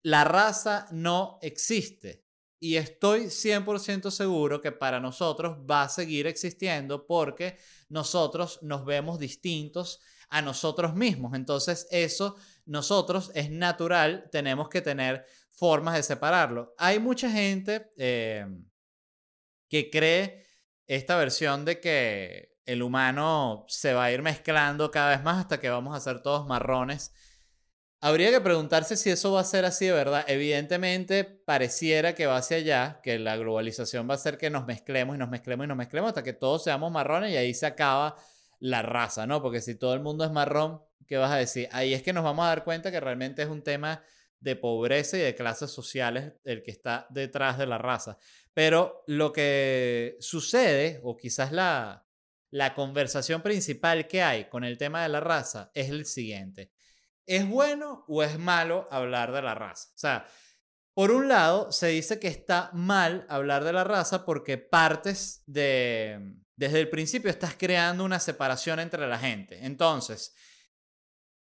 la 0.01 0.23
raza 0.23 0.87
no 0.91 1.37
existe. 1.43 2.25
Y 2.59 2.77
estoy 2.77 3.25
100% 3.25 4.09
seguro 4.09 4.59
que 4.59 4.71
para 4.71 4.99
nosotros 4.99 5.59
va 5.69 5.83
a 5.83 5.89
seguir 5.89 6.25
existiendo 6.25 7.05
porque 7.05 7.59
nosotros 7.89 8.57
nos 8.63 8.85
vemos 8.85 9.19
distintos 9.19 9.99
a 10.29 10.41
nosotros 10.41 10.95
mismos. 10.95 11.35
Entonces 11.35 11.87
eso 11.91 12.35
nosotros 12.65 13.29
es 13.35 13.51
natural, 13.51 14.29
tenemos 14.31 14.67
que 14.67 14.81
tener 14.81 15.27
formas 15.51 15.93
de 15.93 16.01
separarlo. 16.01 16.73
Hay 16.79 16.97
mucha 16.97 17.29
gente 17.29 17.91
eh, 17.97 18.47
que 19.69 19.91
cree 19.91 20.47
esta 20.87 21.17
versión 21.17 21.65
de 21.65 21.79
que 21.79 22.52
el 22.65 22.81
humano 22.81 23.65
se 23.67 23.93
va 23.93 24.05
a 24.05 24.11
ir 24.11 24.21
mezclando 24.21 24.91
cada 24.91 25.09
vez 25.09 25.23
más 25.23 25.39
hasta 25.39 25.59
que 25.59 25.69
vamos 25.69 25.95
a 25.95 25.99
ser 25.99 26.21
todos 26.21 26.47
marrones. 26.47 27.13
Habría 28.01 28.31
que 28.31 28.41
preguntarse 28.41 28.97
si 28.97 29.09
eso 29.09 29.31
va 29.31 29.41
a 29.41 29.45
ser 29.45 29.63
así 29.63 29.85
de 29.85 29.93
verdad. 29.93 30.25
Evidentemente, 30.27 31.23
pareciera 31.23 32.13
que 32.15 32.25
va 32.25 32.37
hacia 32.37 32.57
allá, 32.57 32.99
que 33.01 33.17
la 33.17 33.37
globalización 33.37 34.09
va 34.09 34.13
a 34.13 34.15
hacer 34.15 34.37
que 34.37 34.49
nos 34.49 34.65
mezclemos 34.65 35.15
y 35.15 35.19
nos 35.19 35.29
mezclemos 35.29 35.63
y 35.65 35.67
nos 35.69 35.77
mezclemos 35.77 36.09
hasta 36.09 36.23
que 36.23 36.33
todos 36.33 36.63
seamos 36.65 36.91
marrones 36.91 37.31
y 37.31 37.37
ahí 37.37 37.53
se 37.53 37.65
acaba 37.65 38.17
la 38.59 38.81
raza, 38.81 39.25
¿no? 39.25 39.41
Porque 39.41 39.61
si 39.61 39.75
todo 39.75 39.93
el 39.93 40.01
mundo 40.01 40.25
es 40.25 40.31
marrón, 40.31 40.81
¿qué 41.07 41.17
vas 41.17 41.31
a 41.31 41.37
decir? 41.37 41.69
Ahí 41.71 41.93
es 41.93 42.03
que 42.03 42.11
nos 42.11 42.25
vamos 42.25 42.43
a 42.45 42.49
dar 42.49 42.65
cuenta 42.65 42.91
que 42.91 42.99
realmente 42.99 43.41
es 43.41 43.47
un 43.47 43.63
tema 43.63 44.03
de 44.41 44.57
pobreza 44.57 45.17
y 45.17 45.21
de 45.21 45.35
clases 45.35 45.71
sociales 45.71 46.33
el 46.43 46.61
que 46.63 46.71
está 46.71 47.07
detrás 47.09 47.57
de 47.57 47.67
la 47.67 47.77
raza. 47.77 48.17
Pero 48.53 49.03
lo 49.07 49.31
que 49.31 50.17
sucede, 50.19 50.99
o 51.03 51.15
quizás 51.15 51.53
la, 51.53 52.02
la 52.53 52.75
conversación 52.75 53.41
principal 53.41 54.07
que 54.07 54.21
hay 54.21 54.47
con 54.47 54.63
el 54.63 54.77
tema 54.77 55.01
de 55.01 55.09
la 55.09 55.19
raza, 55.19 55.71
es 55.73 55.89
el 55.89 56.05
siguiente. 56.05 56.71
¿Es 57.25 57.47
bueno 57.47 58.05
o 58.07 58.21
es 58.21 58.37
malo 58.37 58.87
hablar 58.91 59.31
de 59.31 59.41
la 59.41 59.55
raza? 59.55 59.89
O 59.89 59.97
sea, 59.97 60.27
por 60.93 61.09
un 61.09 61.27
lado, 61.27 61.71
se 61.71 61.87
dice 61.87 62.19
que 62.19 62.27
está 62.27 62.69
mal 62.73 63.25
hablar 63.27 63.63
de 63.63 63.73
la 63.73 63.83
raza 63.83 64.23
porque 64.23 64.59
partes 64.59 65.41
de, 65.47 66.35
desde 66.55 66.79
el 66.79 66.91
principio 66.91 67.31
estás 67.31 67.55
creando 67.57 68.05
una 68.05 68.19
separación 68.19 68.79
entre 68.79 69.07
la 69.07 69.17
gente. 69.17 69.65
Entonces, 69.65 70.35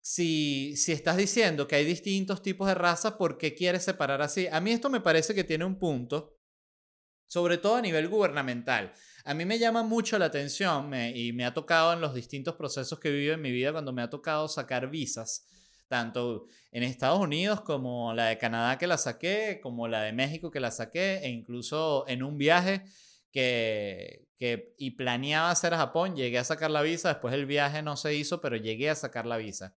si, 0.02 0.76
si 0.76 0.92
estás 0.92 1.16
diciendo 1.16 1.70
que 1.70 1.78
hay 1.78 1.86
distintos 1.86 2.42
tipos 2.42 2.68
de 2.68 2.76
raza, 2.76 3.18
¿por 3.18 3.38
qué 3.38 3.56
quieres 3.56 3.86
separar 3.86 4.22
así? 4.22 4.48
A 4.52 4.60
mí 4.60 4.74
esto 4.74 4.90
me 4.90 5.00
parece 5.00 5.34
que 5.34 5.46
tiene 5.46 5.64
un 5.64 5.80
punto, 5.80 6.38
sobre 7.28 7.58
todo 7.60 7.78
a 7.78 7.82
nivel 7.82 8.10
gubernamental. 8.10 8.94
A 9.28 9.34
mí 9.34 9.44
me 9.44 9.60
llama 9.60 9.84
mucho 9.84 10.18
la 10.18 10.28
atención 10.28 10.90
y 11.14 11.34
me 11.34 11.44
ha 11.44 11.54
tocado 11.54 11.92
en 11.92 12.00
los 12.00 12.14
distintos 12.14 12.56
procesos 12.56 12.98
que 12.98 13.12
vivo 13.12 13.34
en 13.34 13.42
mi 13.42 13.52
vida 13.52 13.74
cuando 13.74 13.92
me 13.92 14.02
ha 14.02 14.10
tocado 14.10 14.48
sacar 14.48 14.90
visas, 14.90 15.46
tanto 15.90 16.46
en 16.72 16.84
Estados 16.84 17.20
Unidos 17.20 17.60
como 17.60 18.14
la 18.14 18.28
de 18.28 18.38
Canadá 18.38 18.78
que 18.78 18.88
la 18.88 18.98
saqué, 18.98 19.60
como 19.62 19.90
la 19.90 20.04
de 20.04 20.14
México 20.14 20.50
que 20.50 20.62
la 20.62 20.72
saqué, 20.72 21.18
e 21.18 21.28
incluso 21.28 22.06
en 22.08 22.24
un 22.24 22.38
viaje 22.38 22.86
que, 23.30 24.30
que, 24.38 24.74
y 24.78 24.92
planeaba 24.92 25.52
hacer 25.52 25.74
a 25.74 25.78
Japón, 25.78 26.16
llegué 26.16 26.40
a 26.40 26.46
sacar 26.46 26.72
la 26.72 26.82
visa, 26.82 27.10
después 27.10 27.34
el 27.34 27.46
viaje 27.46 27.82
no 27.82 27.98
se 27.98 28.16
hizo, 28.16 28.40
pero 28.40 28.56
llegué 28.56 28.90
a 28.90 28.96
sacar 28.96 29.26
la 29.26 29.36
visa. 29.36 29.76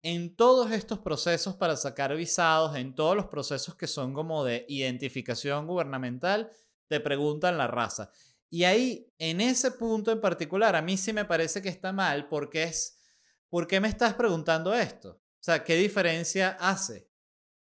En 0.00 0.34
todos 0.36 0.72
estos 0.72 1.00
procesos 1.00 1.54
para 1.56 1.76
sacar 1.76 2.16
visados, 2.16 2.76
en 2.76 2.94
todos 2.94 3.14
los 3.14 3.26
procesos 3.26 3.74
que 3.74 3.86
son 3.86 4.14
como 4.14 4.42
de 4.42 4.64
identificación 4.70 5.66
gubernamental, 5.66 6.50
te 6.88 6.98
preguntan 7.00 7.58
la 7.58 7.66
raza. 7.66 8.10
Y 8.50 8.64
ahí, 8.64 9.12
en 9.18 9.40
ese 9.40 9.72
punto 9.72 10.12
en 10.12 10.20
particular, 10.20 10.76
a 10.76 10.82
mí 10.82 10.96
sí 10.96 11.12
me 11.12 11.24
parece 11.24 11.60
que 11.60 11.68
está 11.68 11.92
mal 11.92 12.28
porque 12.28 12.64
es, 12.64 13.00
¿por 13.48 13.66
qué 13.66 13.80
me 13.80 13.88
estás 13.88 14.14
preguntando 14.14 14.74
esto? 14.74 15.10
O 15.10 15.42
sea, 15.44 15.64
¿qué 15.64 15.76
diferencia 15.76 16.56
hace? 16.60 17.08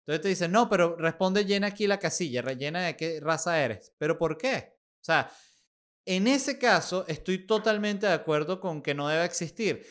Entonces 0.01 0.23
te 0.23 0.29
dicen, 0.29 0.53
no, 0.53 0.71
pero 0.71 0.97
responde, 0.97 1.45
llena 1.45 1.67
aquí 1.67 1.87
la 1.87 1.99
casilla, 1.99 2.41
rellena 2.41 2.81
de 2.87 2.97
qué 2.97 3.21
raza 3.21 3.63
eres. 3.63 3.93
¿Pero 3.99 4.17
por 4.17 4.39
qué? 4.39 4.79
O 4.95 5.05
sea, 5.05 5.31
en 6.07 6.27
ese 6.27 6.59
caso 6.59 7.05
estoy 7.09 7.47
totalmente 7.47 8.07
de 8.07 8.15
acuerdo 8.15 8.59
con 8.61 8.81
que 8.81 8.95
no 8.95 9.09
debe 9.09 9.27
existir. 9.27 9.87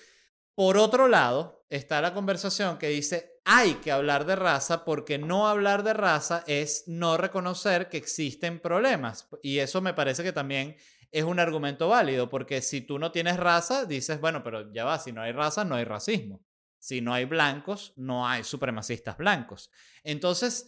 Por 0.56 0.78
otro 0.78 1.08
lado, 1.08 1.68
está 1.70 2.02
la 2.02 2.16
conversación 2.16 2.80
que 2.80 2.88
dice, 2.88 3.37
hay 3.50 3.76
que 3.76 3.94
hablar 3.94 4.26
de 4.26 4.36
raza 4.36 4.84
porque 4.84 5.18
no 5.18 5.48
hablar 5.48 5.84
de 5.84 5.94
raza 5.94 6.44
es 6.48 6.84
no 6.86 7.16
reconocer 7.16 7.88
que 7.88 7.96
existen 7.96 8.60
problemas. 8.60 9.30
Y 9.42 9.60
eso 9.60 9.80
me 9.80 9.94
parece 9.94 10.22
que 10.22 10.34
también 10.34 10.76
es 11.14 11.24
un 11.24 11.40
argumento 11.40 11.88
válido, 11.88 12.30
porque 12.30 12.62
si 12.62 12.82
tú 12.82 13.00
no 13.00 13.14
tienes 13.14 13.38
raza, 13.38 13.86
dices, 13.86 14.20
bueno, 14.20 14.44
pero 14.44 14.70
ya 14.74 14.84
va, 14.84 15.00
si 15.00 15.14
no 15.14 15.22
hay 15.22 15.32
raza, 15.32 15.64
no 15.64 15.76
hay 15.76 15.86
racismo. 15.86 16.44
Si 16.78 17.00
no 17.00 17.14
hay 17.14 17.24
blancos, 17.24 17.94
no 17.96 18.28
hay 18.28 18.44
supremacistas 18.44 19.16
blancos. 19.16 19.72
Entonces, 20.04 20.68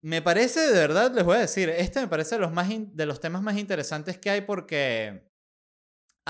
me 0.00 0.22
parece, 0.22 0.60
de 0.60 0.72
verdad, 0.72 1.12
les 1.14 1.24
voy 1.24 1.36
a 1.36 1.40
decir, 1.40 1.68
este 1.68 2.00
me 2.00 2.08
parece 2.08 2.36
de 2.36 2.40
los, 2.40 2.52
de 2.96 3.06
los 3.06 3.20
temas 3.20 3.42
más 3.42 3.58
interesantes 3.58 4.16
que 4.16 4.30
hay 4.30 4.40
porque 4.40 5.29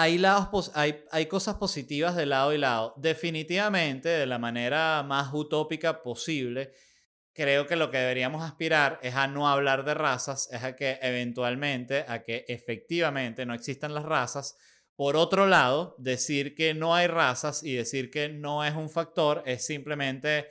hay, 0.01 0.17
lados 0.17 0.73
hay, 0.75 1.05
hay 1.11 1.27
cosas 1.27 1.57
positivas 1.57 2.17
de 2.17 2.25
lado 2.25 2.55
y 2.55 2.59
lado. 2.59 2.95
Definitivamente, 2.97 4.09
de 4.09 4.27
la 4.27 4.39
manera 4.39 5.03
más 5.03 5.29
utópica 5.35 6.03
posible, 6.03 6.73
creo 7.35 7.67
que 7.67 7.77
lo 7.77 7.91
que 7.91 7.99
deberíamos 7.99 8.43
aspirar 8.43 8.99
es 9.03 9.15
a 9.15 9.27
no 9.27 9.47
hablar 9.47 9.85
de 9.85 9.93
razas, 9.93 10.49
es 10.53 10.65
a 10.65 10.75
que 10.75 10.99
eventualmente, 11.03 12.07
a 12.09 12.23
que 12.23 12.47
efectivamente 12.49 13.45
no 13.45 13.53
existan 13.53 13.93
las 13.93 14.05
razas. 14.07 14.57
Por 14.97 15.17
otro 15.17 15.47
lado, 15.47 15.97
decir 15.99 16.55
que 16.55 16.73
no 16.73 16.95
hay 16.95 17.07
razas 17.07 17.63
y 17.63 17.75
decir 17.75 18.11
que 18.11 18.31
no 18.31 18.65
es 18.65 18.75
un 18.75 18.89
factor 18.89 19.43
es 19.45 19.67
simplemente 19.67 20.49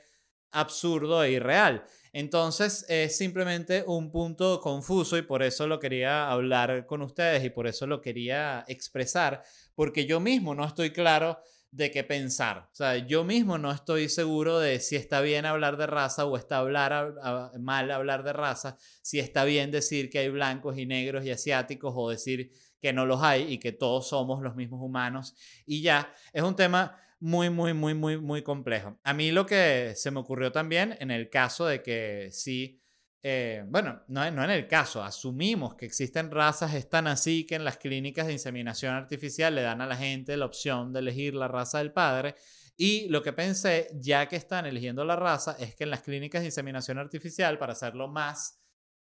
absurdo 0.52 1.24
e 1.24 1.32
irreal. 1.32 1.84
Entonces 2.12 2.84
es 2.88 3.16
simplemente 3.16 3.84
un 3.86 4.10
punto 4.10 4.60
confuso 4.60 5.16
y 5.16 5.22
por 5.22 5.42
eso 5.42 5.66
lo 5.66 5.78
quería 5.78 6.30
hablar 6.30 6.86
con 6.86 7.02
ustedes 7.02 7.44
y 7.44 7.50
por 7.50 7.66
eso 7.66 7.86
lo 7.86 8.00
quería 8.00 8.64
expresar, 8.66 9.42
porque 9.74 10.06
yo 10.06 10.20
mismo 10.20 10.54
no 10.54 10.64
estoy 10.64 10.90
claro 10.90 11.38
de 11.70 11.90
qué 11.90 12.02
pensar. 12.02 12.68
O 12.72 12.74
sea, 12.74 12.96
yo 12.96 13.22
mismo 13.22 13.58
no 13.58 13.70
estoy 13.70 14.08
seguro 14.08 14.58
de 14.58 14.80
si 14.80 14.96
está 14.96 15.20
bien 15.20 15.46
hablar 15.46 15.76
de 15.76 15.86
raza 15.86 16.26
o 16.26 16.36
está 16.36 16.58
hablar, 16.58 17.14
mal 17.60 17.90
hablar 17.90 18.24
de 18.24 18.32
raza, 18.32 18.76
si 19.02 19.20
está 19.20 19.44
bien 19.44 19.70
decir 19.70 20.10
que 20.10 20.18
hay 20.18 20.28
blancos 20.30 20.78
y 20.78 20.86
negros 20.86 21.24
y 21.24 21.30
asiáticos 21.30 21.92
o 21.96 22.10
decir 22.10 22.50
que 22.80 22.92
no 22.92 23.06
los 23.06 23.22
hay 23.22 23.52
y 23.52 23.58
que 23.58 23.72
todos 23.72 24.08
somos 24.08 24.42
los 24.42 24.56
mismos 24.56 24.80
humanos. 24.82 25.36
Y 25.64 25.82
ya, 25.82 26.12
es 26.32 26.42
un 26.42 26.56
tema 26.56 26.98
muy, 27.20 27.50
muy, 27.50 27.74
muy, 27.74 27.94
muy, 27.94 28.18
muy 28.18 28.42
complejo. 28.42 28.98
A 29.04 29.12
mí 29.12 29.30
lo 29.30 29.46
que 29.46 29.92
se 29.94 30.10
me 30.10 30.20
ocurrió 30.20 30.50
también 30.50 30.96
en 31.00 31.10
el 31.10 31.28
caso 31.28 31.66
de 31.66 31.82
que 31.82 32.30
sí, 32.32 32.82
eh, 33.22 33.62
bueno, 33.68 34.02
no, 34.08 34.28
no 34.30 34.42
en 34.42 34.50
el 34.50 34.66
caso, 34.66 35.02
asumimos 35.02 35.74
que 35.74 35.84
existen 35.84 36.30
razas, 36.30 36.74
están 36.74 37.06
así 37.06 37.46
que 37.46 37.56
en 37.56 37.64
las 37.64 37.76
clínicas 37.76 38.26
de 38.26 38.32
inseminación 38.32 38.94
artificial 38.94 39.54
le 39.54 39.62
dan 39.62 39.82
a 39.82 39.86
la 39.86 39.96
gente 39.96 40.36
la 40.36 40.46
opción 40.46 40.92
de 40.92 41.00
elegir 41.00 41.34
la 41.34 41.46
raza 41.46 41.78
del 41.78 41.92
padre. 41.92 42.34
Y 42.76 43.08
lo 43.10 43.22
que 43.22 43.34
pensé, 43.34 43.88
ya 44.00 44.26
que 44.26 44.36
están 44.36 44.64
eligiendo 44.64 45.04
la 45.04 45.14
raza, 45.14 45.54
es 45.60 45.74
que 45.74 45.84
en 45.84 45.90
las 45.90 46.00
clínicas 46.00 46.40
de 46.40 46.46
inseminación 46.46 46.96
artificial, 46.96 47.58
para 47.58 47.74
hacerlo 47.74 48.08
más 48.08 48.58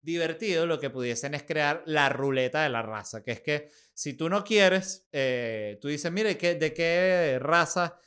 divertido 0.03 0.67
lo 0.67 0.81
que 0.81 0.91
pudiesen 0.91 1.35
es 1.35 1.45
crear 1.45 1.83
la 1.87 2.09
ruleta 2.09 2.63
de 2.63 2.69
la 2.69 2.83
raza, 2.83 3.23
que 3.23 3.33
es 3.33 3.41
que 3.41 3.69
si 3.95 4.15
tú 4.15 4.29
no 4.29 4.43
quieres, 4.45 5.07
eh, 5.13 5.79
tú 5.81 5.89
dices, 5.89 6.11
mire, 6.11 6.35
¿de 6.35 6.75
qué 6.75 7.39
raza 7.41 7.99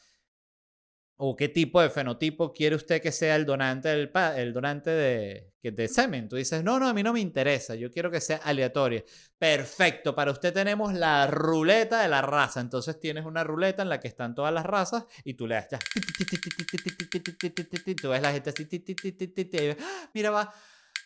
o 1.17 1.33
qué 1.35 1.47
tipo 1.47 1.81
de 1.81 1.89
fenotipo 1.89 2.51
quiere 2.51 2.75
usted 2.75 3.01
que 3.01 3.13
sea 3.13 3.37
el 3.37 3.45
donante, 3.45 3.87
del 3.87 4.11
el 4.35 4.53
donante 4.53 4.89
de, 4.89 5.53
de 5.61 5.87
semen? 5.87 6.27
Tú 6.27 6.35
dices, 6.35 6.63
no, 6.63 6.79
no, 6.79 6.89
a 6.89 6.93
mí 6.93 7.01
no 7.01 7.13
me 7.13 7.21
interesa, 7.21 7.75
yo 7.75 7.89
quiero 7.89 8.11
que 8.11 8.19
sea 8.19 8.37
aleatoria. 8.43 9.03
Perfecto, 9.37 10.13
para 10.13 10.31
usted 10.31 10.53
tenemos 10.53 10.93
la 10.93 11.27
ruleta 11.27 12.01
de 12.01 12.09
la 12.09 12.21
raza. 12.21 12.59
Entonces 12.59 12.99
tienes 12.99 13.25
una 13.25 13.45
ruleta 13.45 13.83
en 13.83 13.89
la 13.89 14.01
que 14.01 14.09
están 14.09 14.35
todas 14.35 14.53
las 14.53 14.65
razas 14.65 15.05
y 15.23 15.35
tú 15.35 15.47
le 15.47 15.55
das, 15.55 15.67
tú 18.01 18.09
ves 18.09 18.21
la 18.21 18.33
gente 18.33 18.49
así, 18.49 18.67
mira, 20.13 20.31
va, 20.31 20.53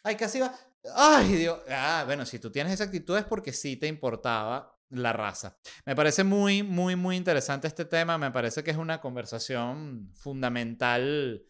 ay, 0.03 0.15
casi 0.15 0.39
va, 0.39 0.53
Ay, 0.95 1.35
Dios. 1.35 1.59
Ah, 1.69 2.03
bueno, 2.05 2.25
si 2.25 2.39
tú 2.39 2.51
tienes 2.51 2.73
esa 2.73 2.85
actitud 2.85 3.17
es 3.17 3.25
porque 3.25 3.51
sí 3.53 3.75
te 3.75 3.87
importaba 3.87 4.77
la 4.89 5.13
raza. 5.13 5.57
Me 5.85 5.95
parece 5.95 6.23
muy, 6.23 6.63
muy, 6.63 6.95
muy 6.95 7.15
interesante 7.15 7.67
este 7.67 7.85
tema. 7.85 8.17
Me 8.17 8.31
parece 8.31 8.63
que 8.63 8.71
es 8.71 8.77
una 8.77 9.01
conversación 9.01 10.11
fundamental 10.15 11.43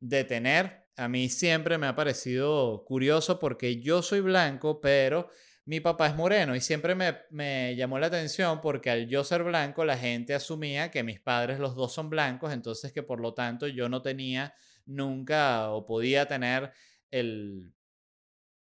de 0.00 0.24
tener. 0.24 0.86
A 0.96 1.08
mí 1.08 1.28
siempre 1.28 1.78
me 1.78 1.86
ha 1.86 1.96
parecido 1.96 2.84
curioso 2.84 3.38
porque 3.40 3.80
yo 3.80 4.02
soy 4.02 4.20
blanco, 4.20 4.80
pero 4.80 5.28
mi 5.64 5.80
papá 5.80 6.08
es 6.08 6.14
moreno 6.14 6.54
y 6.54 6.60
siempre 6.60 6.94
me, 6.94 7.16
me, 7.30 7.74
llamó 7.74 7.98
la 7.98 8.06
atención 8.08 8.60
porque 8.60 8.90
al 8.90 9.08
yo 9.08 9.24
ser 9.24 9.42
blanco 9.44 9.84
la 9.84 9.96
gente 9.96 10.34
asumía 10.34 10.90
que 10.90 11.02
mis 11.02 11.20
padres 11.20 11.58
los 11.58 11.74
dos 11.74 11.92
son 11.94 12.10
blancos, 12.10 12.52
entonces 12.52 12.92
que 12.92 13.02
por 13.02 13.18
lo 13.20 13.34
tanto 13.34 13.66
yo 13.66 13.88
no 13.88 14.02
tenía 14.02 14.54
nunca 14.84 15.70
o 15.70 15.86
podía 15.86 16.26
tener 16.26 16.72
el, 17.10 17.72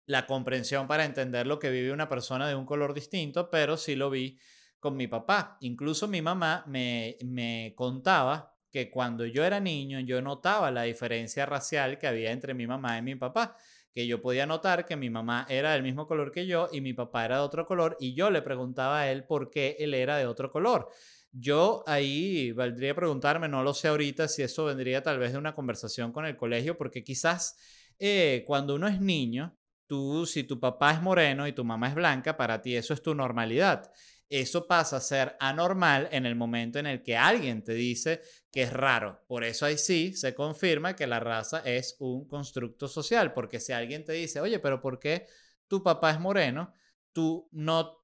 la 0.06 0.26
comprensión 0.26 0.86
para 0.86 1.04
entender 1.04 1.46
lo 1.46 1.58
que 1.58 1.70
vive 1.70 1.92
una 1.92 2.08
persona 2.08 2.48
de 2.48 2.54
un 2.54 2.66
color 2.66 2.94
distinto, 2.94 3.50
pero 3.50 3.76
sí 3.76 3.94
lo 3.94 4.10
vi 4.10 4.38
con 4.80 4.96
mi 4.96 5.06
papá. 5.06 5.58
Incluso 5.60 6.08
mi 6.08 6.22
mamá 6.22 6.64
me, 6.66 7.16
me 7.24 7.72
contaba 7.76 8.52
que 8.70 8.90
cuando 8.90 9.26
yo 9.26 9.44
era 9.44 9.60
niño 9.60 10.00
yo 10.00 10.20
notaba 10.22 10.70
la 10.70 10.82
diferencia 10.82 11.46
racial 11.46 11.98
que 11.98 12.06
había 12.06 12.32
entre 12.32 12.54
mi 12.54 12.66
mamá 12.66 12.98
y 12.98 13.02
mi 13.02 13.14
papá, 13.14 13.56
que 13.92 14.06
yo 14.06 14.22
podía 14.22 14.46
notar 14.46 14.86
que 14.86 14.96
mi 14.96 15.10
mamá 15.10 15.46
era 15.48 15.72
del 15.72 15.82
mismo 15.82 16.06
color 16.06 16.32
que 16.32 16.46
yo 16.46 16.68
y 16.72 16.80
mi 16.80 16.94
papá 16.94 17.26
era 17.26 17.36
de 17.36 17.42
otro 17.42 17.66
color 17.66 17.96
y 18.00 18.14
yo 18.14 18.30
le 18.30 18.42
preguntaba 18.42 19.00
a 19.00 19.12
él 19.12 19.24
por 19.24 19.50
qué 19.50 19.76
él 19.78 19.94
era 19.94 20.16
de 20.16 20.26
otro 20.26 20.50
color. 20.50 20.88
Yo 21.30 21.84
ahí 21.86 22.52
valdría 22.52 22.94
preguntarme, 22.94 23.48
no 23.48 23.62
lo 23.62 23.72
sé 23.74 23.88
ahorita, 23.88 24.28
si 24.28 24.42
eso 24.42 24.64
vendría 24.64 25.02
tal 25.02 25.18
vez 25.18 25.32
de 25.32 25.38
una 25.38 25.54
conversación 25.54 26.12
con 26.12 26.26
el 26.26 26.36
colegio, 26.36 26.76
porque 26.76 27.04
quizás 27.04 27.56
eh, 27.98 28.44
cuando 28.46 28.74
uno 28.74 28.88
es 28.88 29.00
niño, 29.00 29.56
tú, 29.92 30.24
si 30.24 30.44
tu 30.44 30.58
papá 30.58 30.92
es 30.92 31.02
moreno 31.02 31.46
y 31.46 31.52
tu 31.52 31.64
mamá 31.64 31.88
es 31.88 31.94
blanca, 31.94 32.34
para 32.34 32.62
ti 32.62 32.74
eso 32.74 32.94
es 32.94 33.02
tu 33.02 33.14
normalidad. 33.14 33.92
Eso 34.26 34.66
pasa 34.66 34.96
a 34.96 35.00
ser 35.00 35.36
anormal 35.38 36.08
en 36.12 36.24
el 36.24 36.34
momento 36.34 36.78
en 36.78 36.86
el 36.86 37.02
que 37.02 37.18
alguien 37.18 37.62
te 37.62 37.74
dice 37.74 38.22
que 38.50 38.62
es 38.62 38.72
raro. 38.72 39.22
Por 39.26 39.44
eso 39.44 39.66
ahí 39.66 39.76
sí 39.76 40.14
se 40.14 40.34
confirma 40.34 40.96
que 40.96 41.06
la 41.06 41.20
raza 41.20 41.58
es 41.66 41.96
un 41.98 42.26
constructo 42.26 42.88
social, 42.88 43.34
porque 43.34 43.60
si 43.60 43.74
alguien 43.74 44.02
te 44.02 44.14
dice, 44.14 44.40
oye, 44.40 44.58
pero 44.60 44.80
¿por 44.80 44.98
qué 44.98 45.26
tu 45.68 45.82
papá 45.82 46.12
es 46.12 46.20
moreno? 46.20 46.72
Tú 47.12 47.50
no 47.52 48.02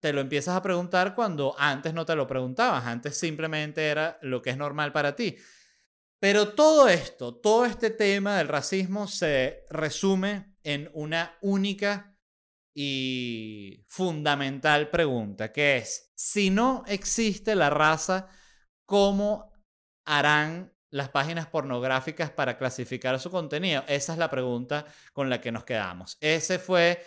te 0.00 0.12
lo 0.12 0.20
empiezas 0.20 0.56
a 0.56 0.62
preguntar 0.62 1.14
cuando 1.14 1.54
antes 1.56 1.94
no 1.94 2.04
te 2.04 2.16
lo 2.16 2.26
preguntabas, 2.26 2.84
antes 2.84 3.16
simplemente 3.16 3.86
era 3.86 4.18
lo 4.22 4.42
que 4.42 4.50
es 4.50 4.56
normal 4.56 4.90
para 4.90 5.14
ti. 5.14 5.36
Pero 6.18 6.54
todo 6.54 6.88
esto, 6.88 7.36
todo 7.36 7.64
este 7.64 7.90
tema 7.90 8.38
del 8.38 8.48
racismo 8.48 9.06
se 9.06 9.66
resume 9.70 10.47
en 10.68 10.90
una 10.92 11.38
única 11.40 12.14
y 12.74 13.86
fundamental 13.86 14.90
pregunta, 14.90 15.50
que 15.50 15.78
es, 15.78 16.12
si 16.14 16.50
no 16.50 16.84
existe 16.86 17.54
la 17.54 17.70
raza, 17.70 18.28
¿cómo 18.84 19.50
harán 20.04 20.74
las 20.90 21.08
páginas 21.08 21.46
pornográficas 21.46 22.30
para 22.30 22.58
clasificar 22.58 23.18
su 23.18 23.30
contenido? 23.30 23.82
Esa 23.88 24.12
es 24.12 24.18
la 24.18 24.28
pregunta 24.28 24.84
con 25.14 25.30
la 25.30 25.40
que 25.40 25.52
nos 25.52 25.64
quedamos. 25.64 26.18
Ese 26.20 26.58
fue 26.58 27.02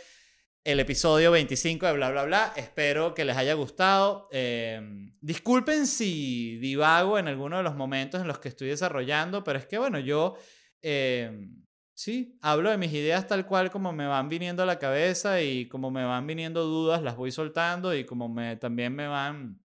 el 0.63 0.79
episodio 0.79 1.29
25 1.29 1.85
de 1.85 1.93
Bla, 1.93 2.09
Bla, 2.09 2.23
Bla. 2.23 2.53
Espero 2.55 3.13
que 3.13 3.25
les 3.25 3.37
haya 3.37 3.53
gustado. 3.53 4.27
Em, 4.31 5.15
disculpen 5.21 5.85
si 5.85 6.57
divago 6.57 7.19
en 7.19 7.27
alguno 7.27 7.57
de 7.57 7.63
los 7.63 7.75
momentos 7.75 8.21
en 8.21 8.27
los 8.27 8.39
que 8.39 8.49
estoy 8.49 8.69
desarrollando, 8.69 9.43
pero 9.43 9.59
es 9.59 9.67
que, 9.67 9.77
bueno, 9.77 9.99
yo, 9.99 10.35
em, 10.81 11.61
sí, 12.01 12.35
hablo 12.41 12.71
de 12.71 12.77
mis 12.77 12.91
ideas 12.93 13.27
tal 13.27 13.45
cual 13.45 13.69
como 13.69 13.93
me 13.93 14.07
van 14.07 14.27
viniendo 14.27 14.63
a 14.63 14.65
la 14.65 14.79
cabeza 14.79 15.41
y 15.41 15.67
como 15.67 15.91
me 15.91 16.03
van 16.03 16.25
viniendo 16.25 16.63
dudas, 16.63 17.03
las 17.03 17.15
voy 17.15 17.31
soltando 17.31 17.95
y 17.95 18.05
como 18.05 18.27
me, 18.27 18.55
también 18.55 18.95
me 18.95 19.07
van 19.07 19.61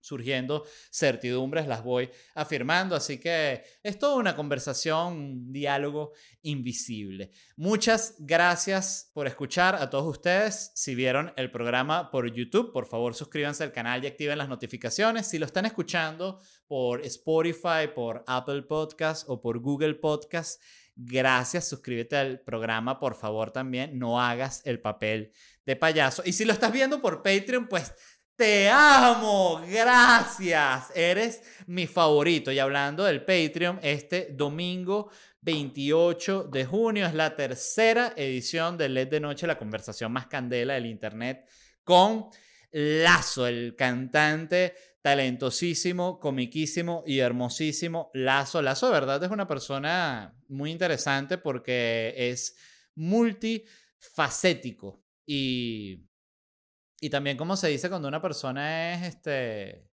surgiendo 0.00 0.64
certidumbres, 0.90 1.66
las 1.66 1.82
voy 1.82 2.10
afirmando. 2.34 2.94
Así 2.94 3.18
que 3.18 3.64
es 3.82 3.98
toda 3.98 4.16
una 4.16 4.36
conversación, 4.36 5.14
un 5.14 5.52
diálogo 5.52 6.12
invisible. 6.42 7.30
Muchas 7.56 8.14
gracias 8.18 9.10
por 9.14 9.26
escuchar 9.26 9.74
a 9.74 9.88
todos 9.88 10.06
ustedes. 10.06 10.72
Si 10.74 10.94
vieron 10.94 11.32
el 11.36 11.50
programa 11.50 12.10
por 12.10 12.30
YouTube, 12.32 12.72
por 12.72 12.86
favor 12.86 13.14
suscríbanse 13.14 13.64
al 13.64 13.72
canal 13.72 14.04
y 14.04 14.06
activen 14.06 14.38
las 14.38 14.48
notificaciones. 14.48 15.26
Si 15.26 15.38
lo 15.38 15.46
están 15.46 15.64
escuchando 15.64 16.38
por 16.66 17.00
Spotify, 17.02 17.88
por 17.94 18.24
Apple 18.26 18.62
Podcast 18.62 19.28
o 19.28 19.40
por 19.40 19.58
Google 19.58 19.94
Podcast, 19.94 20.60
gracias. 20.96 21.68
Suscríbete 21.68 22.16
al 22.16 22.40
programa, 22.40 22.98
por 22.98 23.14
favor, 23.14 23.50
también. 23.50 23.98
No 23.98 24.20
hagas 24.20 24.62
el 24.64 24.80
papel 24.80 25.32
de 25.66 25.76
payaso. 25.76 26.22
Y 26.24 26.32
si 26.32 26.44
lo 26.44 26.52
estás 26.52 26.72
viendo 26.72 27.00
por 27.00 27.22
Patreon, 27.22 27.68
pues 27.68 27.92
te 28.36 28.68
amo, 28.68 29.62
gracias. 29.70 30.90
Eres 30.94 31.42
mi 31.66 31.86
favorito. 31.86 32.50
Y 32.50 32.58
hablando 32.58 33.04
del 33.04 33.24
Patreon, 33.24 33.78
este 33.82 34.28
domingo 34.32 35.10
28 35.42 36.44
de 36.44 36.64
junio 36.64 37.06
es 37.06 37.14
la 37.14 37.36
tercera 37.36 38.12
edición 38.16 38.76
de 38.76 38.88
LED 38.88 39.08
de 39.08 39.20
Noche, 39.20 39.46
la 39.46 39.58
conversación 39.58 40.10
más 40.10 40.26
candela 40.26 40.74
del 40.74 40.86
Internet, 40.86 41.48
con 41.84 42.28
Lazo, 42.72 43.46
el 43.46 43.76
cantante 43.76 44.74
talentosísimo, 45.04 46.18
comiquísimo 46.18 47.04
y 47.06 47.18
hermosísimo 47.18 48.10
Lazo. 48.14 48.62
Lazo, 48.62 48.86
de 48.86 48.92
verdad, 48.94 49.22
es 49.22 49.30
una 49.30 49.46
persona 49.46 50.34
muy 50.48 50.70
interesante 50.70 51.36
porque 51.36 52.14
es 52.16 52.56
multifacético 52.94 55.04
y 55.26 56.06
y 57.02 57.10
también 57.10 57.36
como 57.36 57.54
se 57.54 57.68
dice 57.68 57.90
cuando 57.90 58.08
una 58.08 58.22
persona 58.22 58.94
es, 58.94 59.14
este, 59.14 59.90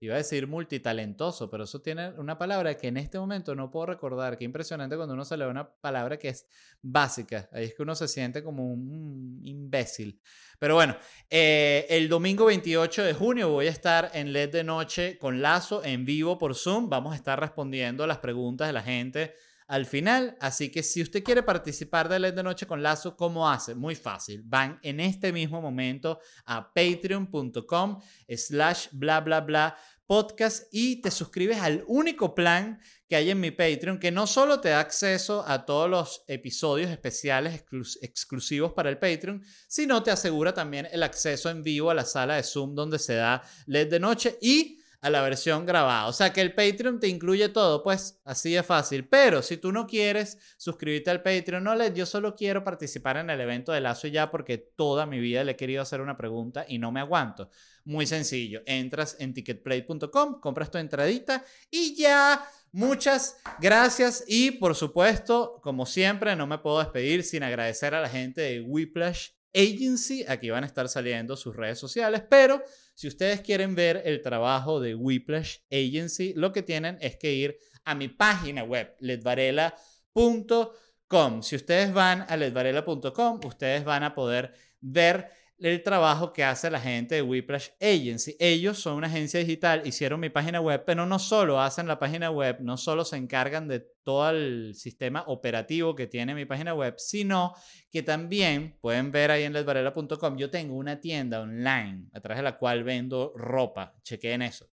iba 0.00 0.14
a 0.14 0.18
decir 0.18 0.46
multitalentoso, 0.46 1.48
pero 1.50 1.64
eso 1.64 1.80
tiene 1.80 2.10
una 2.18 2.36
palabra 2.36 2.76
que 2.76 2.88
en 2.88 2.96
este 2.98 3.18
momento 3.18 3.54
no 3.54 3.70
puedo 3.70 3.86
recordar. 3.86 4.36
Qué 4.36 4.44
impresionante 4.44 4.96
cuando 4.96 5.14
uno 5.14 5.24
se 5.24 5.36
lee 5.36 5.44
una 5.44 5.68
palabra 5.68 6.18
que 6.18 6.28
es 6.28 6.46
básica. 6.82 7.48
Ahí 7.52 7.64
es 7.64 7.74
que 7.74 7.82
uno 7.82 7.94
se 7.94 8.08
siente 8.08 8.42
como 8.42 8.66
un 8.66 9.40
imbécil. 9.42 10.20
Pero 10.58 10.74
bueno, 10.74 10.96
eh, 11.30 11.86
el 11.88 12.08
domingo 12.08 12.46
28 12.46 13.04
de 13.04 13.14
junio 13.14 13.50
voy 13.50 13.68
a 13.68 13.70
estar 13.70 14.10
en 14.14 14.32
LED 14.32 14.52
de 14.52 14.64
noche 14.64 15.18
con 15.18 15.40
Lazo 15.40 15.82
en 15.84 16.04
vivo 16.04 16.38
por 16.38 16.54
Zoom. 16.54 16.88
Vamos 16.88 17.12
a 17.12 17.16
estar 17.16 17.40
respondiendo 17.40 18.06
las 18.06 18.18
preguntas 18.18 18.66
de 18.66 18.72
la 18.72 18.82
gente 18.82 19.34
al 19.66 19.86
final. 19.86 20.36
Así 20.40 20.70
que 20.70 20.82
si 20.82 21.02
usted 21.02 21.22
quiere 21.22 21.42
participar 21.42 22.08
de 22.08 22.18
LED 22.18 22.34
de 22.34 22.42
Noche 22.42 22.66
con 22.66 22.82
Lazo, 22.82 23.16
¿cómo 23.16 23.48
hace? 23.48 23.74
Muy 23.74 23.94
fácil. 23.94 24.42
Van 24.44 24.78
en 24.82 25.00
este 25.00 25.32
mismo 25.32 25.60
momento 25.60 26.20
a 26.44 26.72
patreon.com 26.72 28.00
slash 28.28 28.88
bla 28.92 29.20
bla 29.20 29.40
bla 29.40 29.76
podcast 30.06 30.68
y 30.70 31.00
te 31.00 31.10
suscribes 31.10 31.58
al 31.58 31.84
único 31.88 32.34
plan 32.34 32.80
que 33.08 33.16
hay 33.16 33.30
en 33.30 33.40
mi 33.40 33.50
Patreon 33.50 33.98
que 33.98 34.12
no 34.12 34.26
solo 34.26 34.60
te 34.60 34.68
da 34.68 34.80
acceso 34.80 35.44
a 35.46 35.66
todos 35.66 35.90
los 35.90 36.24
episodios 36.28 36.90
especiales 36.90 37.64
exclusivos 38.00 38.72
para 38.72 38.88
el 38.88 38.98
Patreon, 38.98 39.42
sino 39.66 40.02
te 40.02 40.12
asegura 40.12 40.54
también 40.54 40.88
el 40.92 41.02
acceso 41.02 41.50
en 41.50 41.62
vivo 41.62 41.90
a 41.90 41.94
la 41.94 42.04
sala 42.04 42.36
de 42.36 42.44
Zoom 42.44 42.74
donde 42.74 42.98
se 42.98 43.14
da 43.14 43.42
LED 43.66 43.90
de 43.90 44.00
noche 44.00 44.38
y 44.40 44.78
a 45.00 45.10
la 45.10 45.22
versión 45.22 45.66
grabada. 45.66 46.06
O 46.06 46.12
sea 46.12 46.32
que 46.32 46.40
el 46.40 46.54
Patreon 46.54 47.00
te 47.00 47.08
incluye 47.08 47.48
todo, 47.48 47.82
pues 47.82 48.20
así 48.24 48.52
de 48.52 48.62
fácil. 48.62 49.08
Pero 49.08 49.42
si 49.42 49.56
tú 49.56 49.72
no 49.72 49.86
quieres 49.86 50.38
suscribirte 50.56 51.10
al 51.10 51.22
Patreon, 51.22 51.62
no 51.62 51.74
le, 51.74 51.92
yo 51.92 52.06
solo 52.06 52.34
quiero 52.34 52.64
participar 52.64 53.16
en 53.18 53.30
el 53.30 53.40
evento 53.40 53.72
de 53.72 53.80
Lazo 53.80 54.08
ya 54.08 54.30
porque 54.30 54.58
toda 54.58 55.06
mi 55.06 55.18
vida 55.18 55.44
le 55.44 55.52
he 55.52 55.56
querido 55.56 55.82
hacer 55.82 56.00
una 56.00 56.16
pregunta 56.16 56.64
y 56.68 56.78
no 56.78 56.92
me 56.92 57.00
aguanto. 57.00 57.50
Muy 57.84 58.06
sencillo, 58.06 58.62
entras 58.66 59.16
en 59.20 59.32
ticketplay.com, 59.32 60.40
compras 60.40 60.70
tu 60.70 60.78
entradita 60.78 61.44
y 61.70 61.94
ya. 61.96 62.44
Muchas 62.72 63.38
gracias 63.58 64.24
y 64.26 64.50
por 64.50 64.74
supuesto, 64.74 65.60
como 65.62 65.86
siempre, 65.86 66.36
no 66.36 66.46
me 66.46 66.58
puedo 66.58 66.80
despedir 66.80 67.24
sin 67.24 67.42
agradecer 67.42 67.94
a 67.94 68.02
la 68.02 68.08
gente 68.08 68.42
de 68.42 68.60
Whiplash 68.60 69.35
Agency. 69.56 70.24
Aquí 70.28 70.50
van 70.50 70.64
a 70.64 70.66
estar 70.66 70.88
saliendo 70.88 71.36
sus 71.36 71.56
redes 71.56 71.78
sociales, 71.78 72.22
pero 72.28 72.62
si 72.94 73.08
ustedes 73.08 73.40
quieren 73.40 73.74
ver 73.74 74.02
el 74.04 74.20
trabajo 74.20 74.80
de 74.80 74.94
Whiplash 74.94 75.58
Agency, 75.72 76.34
lo 76.34 76.52
que 76.52 76.62
tienen 76.62 76.98
es 77.00 77.16
que 77.16 77.32
ir 77.32 77.58
a 77.84 77.94
mi 77.94 78.08
página 78.08 78.62
web, 78.62 78.94
ledvarela.com 79.00 80.86
Com. 81.08 81.42
Si 81.42 81.54
ustedes 81.54 81.92
van 81.92 82.24
a 82.28 82.36
ledvarela.com, 82.36 83.40
ustedes 83.44 83.84
van 83.84 84.02
a 84.02 84.14
poder 84.14 84.52
ver 84.80 85.30
el 85.58 85.82
trabajo 85.82 86.32
que 86.32 86.44
hace 86.44 86.70
la 86.70 86.80
gente 86.80 87.14
de 87.14 87.22
Whiplash 87.22 87.70
Agency. 87.80 88.36
Ellos 88.38 88.78
son 88.78 88.96
una 88.96 89.06
agencia 89.06 89.40
digital, 89.40 89.86
hicieron 89.86 90.20
mi 90.20 90.28
página 90.28 90.60
web, 90.60 90.84
pero 90.84 91.06
no 91.06 91.18
solo 91.18 91.60
hacen 91.60 91.88
la 91.88 91.98
página 91.98 92.30
web, 92.30 92.58
no 92.60 92.76
solo 92.76 93.04
se 93.04 93.16
encargan 93.16 93.66
de 93.66 93.80
todo 94.02 94.30
el 94.30 94.74
sistema 94.74 95.24
operativo 95.26 95.94
que 95.94 96.06
tiene 96.06 96.34
mi 96.34 96.44
página 96.44 96.74
web, 96.74 96.94
sino 96.98 97.54
que 97.90 98.02
también 98.02 98.78
pueden 98.80 99.10
ver 99.10 99.30
ahí 99.30 99.44
en 99.44 99.52
ledvarela.com, 99.52 100.36
yo 100.36 100.50
tengo 100.50 100.76
una 100.76 101.00
tienda 101.00 101.40
online 101.40 102.08
a 102.12 102.20
través 102.20 102.38
de 102.38 102.44
la 102.44 102.58
cual 102.58 102.84
vendo 102.84 103.32
ropa. 103.34 103.94
Chequen 104.02 104.42
eso. 104.42 104.68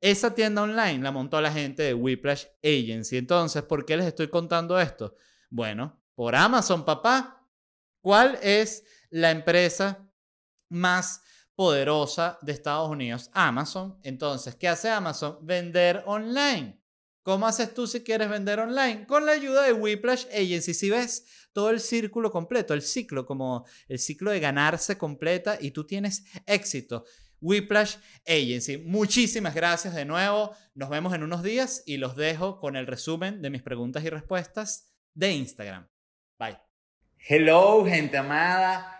Esa 0.00 0.34
tienda 0.34 0.62
online 0.62 1.02
la 1.02 1.10
montó 1.10 1.40
la 1.40 1.52
gente 1.52 1.82
de 1.82 1.94
Whiplash 1.94 2.44
Agency. 2.62 3.18
Entonces, 3.18 3.62
¿por 3.64 3.84
qué 3.84 3.96
les 3.96 4.06
estoy 4.06 4.28
contando 4.28 4.80
esto? 4.80 5.14
Bueno, 5.50 6.00
por 6.14 6.34
Amazon, 6.34 6.84
papá. 6.84 7.36
¿Cuál 8.00 8.38
es 8.42 8.82
la 9.10 9.30
empresa 9.30 10.09
más 10.70 11.22
poderosa 11.54 12.38
de 12.40 12.52
Estados 12.52 12.88
Unidos, 12.88 13.30
Amazon. 13.34 13.98
Entonces, 14.02 14.54
¿qué 14.54 14.66
hace 14.66 14.88
Amazon? 14.88 15.38
Vender 15.42 16.02
online. 16.06 16.80
¿Cómo 17.22 17.46
haces 17.46 17.74
tú 17.74 17.86
si 17.86 18.00
quieres 18.00 18.30
vender 18.30 18.60
online? 18.60 19.06
Con 19.06 19.26
la 19.26 19.32
ayuda 19.32 19.64
de 19.64 19.74
Whiplash 19.74 20.24
Agency. 20.32 20.72
Si 20.72 20.88
ves 20.88 21.26
todo 21.52 21.68
el 21.68 21.80
círculo 21.80 22.30
completo, 22.30 22.72
el 22.72 22.80
ciclo, 22.80 23.26
como 23.26 23.66
el 23.88 23.98
ciclo 23.98 24.30
de 24.30 24.40
ganarse 24.40 24.96
completa 24.96 25.58
y 25.60 25.72
tú 25.72 25.86
tienes 25.86 26.24
éxito. 26.46 27.04
Whiplash 27.40 27.96
Agency. 28.26 28.78
Muchísimas 28.78 29.54
gracias 29.54 29.94
de 29.94 30.04
nuevo. 30.04 30.54
Nos 30.74 30.88
vemos 30.88 31.12
en 31.14 31.22
unos 31.22 31.42
días 31.42 31.82
y 31.86 31.98
los 31.98 32.16
dejo 32.16 32.58
con 32.58 32.76
el 32.76 32.86
resumen 32.86 33.42
de 33.42 33.50
mis 33.50 33.62
preguntas 33.62 34.02
y 34.04 34.10
respuestas 34.10 34.90
de 35.14 35.32
Instagram. 35.32 35.88
Bye. 36.38 36.58
Hello, 37.28 37.84
gente 37.84 38.16
amada. 38.16 38.99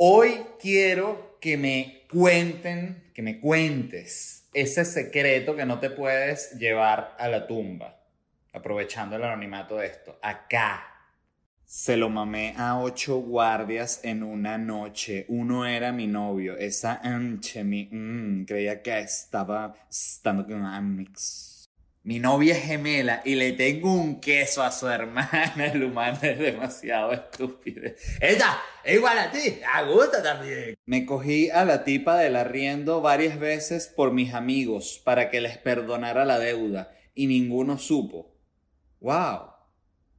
Hoy 0.00 0.44
quiero 0.60 1.38
que 1.40 1.56
me 1.56 2.04
cuenten, 2.08 3.10
que 3.12 3.20
me 3.20 3.40
cuentes 3.40 4.48
ese 4.54 4.84
secreto 4.84 5.56
que 5.56 5.66
no 5.66 5.80
te 5.80 5.90
puedes 5.90 6.52
llevar 6.52 7.16
a 7.18 7.26
la 7.26 7.48
tumba, 7.48 7.98
aprovechando 8.52 9.16
el 9.16 9.24
anonimato 9.24 9.78
de 9.78 9.86
esto. 9.88 10.16
Acá 10.22 10.84
se 11.64 11.96
lo 11.96 12.10
mamé 12.10 12.54
a 12.56 12.78
ocho 12.78 13.16
guardias 13.16 13.98
en 14.04 14.22
una 14.22 14.56
noche. 14.56 15.26
Uno 15.30 15.66
era 15.66 15.90
mi 15.90 16.06
novio. 16.06 16.56
Esa 16.56 17.00
anche, 17.02 17.64
mi, 17.64 17.88
mm, 17.90 18.44
creía 18.44 18.80
que 18.80 19.00
estaba 19.00 19.74
estando 19.90 20.46
con 20.46 20.64
Amix. 20.64 21.57
Mi 22.02 22.20
novia 22.20 22.56
es 22.56 22.64
gemela 22.64 23.20
y 23.24 23.34
le 23.34 23.52
tengo 23.52 23.92
un 23.92 24.20
queso 24.20 24.62
a 24.62 24.72
su 24.72 24.88
hermana. 24.88 25.66
El 25.72 25.84
humano 25.84 26.18
es 26.22 26.38
demasiado 26.38 27.12
estúpido. 27.12 27.90
Ella 28.20 28.58
es 28.84 28.96
igual 28.96 29.18
a 29.18 29.30
ti. 29.30 29.60
A 29.74 29.82
gusto 29.82 30.22
también. 30.22 30.74
Me 30.86 31.04
cogí 31.04 31.50
a 31.50 31.64
la 31.64 31.84
tipa 31.84 32.16
del 32.16 32.36
arriendo 32.36 33.00
varias 33.00 33.38
veces 33.38 33.88
por 33.88 34.12
mis 34.12 34.32
amigos 34.32 35.02
para 35.04 35.28
que 35.28 35.40
les 35.40 35.58
perdonara 35.58 36.24
la 36.24 36.38
deuda 36.38 36.92
y 37.14 37.26
ninguno 37.26 37.78
supo. 37.78 38.34
¡Wow! 39.00 39.50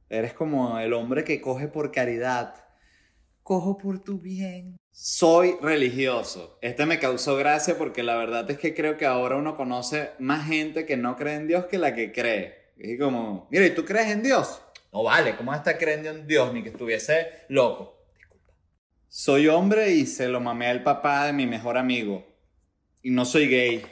Eres 0.08 0.32
como 0.32 0.78
el 0.78 0.92
hombre 0.92 1.24
que 1.24 1.40
coge 1.40 1.68
por 1.68 1.92
caridad. 1.92 2.54
Cojo 3.42 3.78
por 3.78 3.98
tu 4.00 4.18
bien. 4.18 4.79
Soy 4.92 5.56
religioso. 5.62 6.58
Este 6.60 6.84
me 6.84 6.98
causó 6.98 7.36
gracia 7.36 7.78
porque 7.78 8.02
la 8.02 8.16
verdad 8.16 8.50
es 8.50 8.58
que 8.58 8.74
creo 8.74 8.96
que 8.96 9.06
ahora 9.06 9.36
uno 9.36 9.56
conoce 9.56 10.10
más 10.18 10.46
gente 10.46 10.84
que 10.84 10.96
no 10.96 11.16
cree 11.16 11.36
en 11.36 11.46
Dios 11.46 11.66
que 11.66 11.78
la 11.78 11.94
que 11.94 12.12
cree. 12.12 12.72
Y 12.76 12.98
como, 12.98 13.48
mira, 13.50 13.66
¿y 13.66 13.74
tú 13.74 13.84
crees 13.84 14.10
en 14.10 14.22
Dios? 14.22 14.60
No 14.92 15.04
vale, 15.04 15.36
¿cómo 15.36 15.54
está 15.54 15.78
creyendo 15.78 16.10
en 16.10 16.26
Dios? 16.26 16.52
Ni 16.52 16.62
que 16.62 16.70
estuviese 16.70 17.28
loco. 17.48 18.04
Disculpa. 18.16 18.52
Soy 19.08 19.48
hombre 19.48 19.92
y 19.92 20.06
se 20.06 20.28
lo 20.28 20.40
mamé 20.40 20.66
al 20.66 20.82
papá 20.82 21.26
de 21.26 21.32
mi 21.32 21.46
mejor 21.46 21.78
amigo. 21.78 22.26
Y 23.02 23.10
no 23.10 23.24
soy 23.24 23.48
gay. 23.48 23.86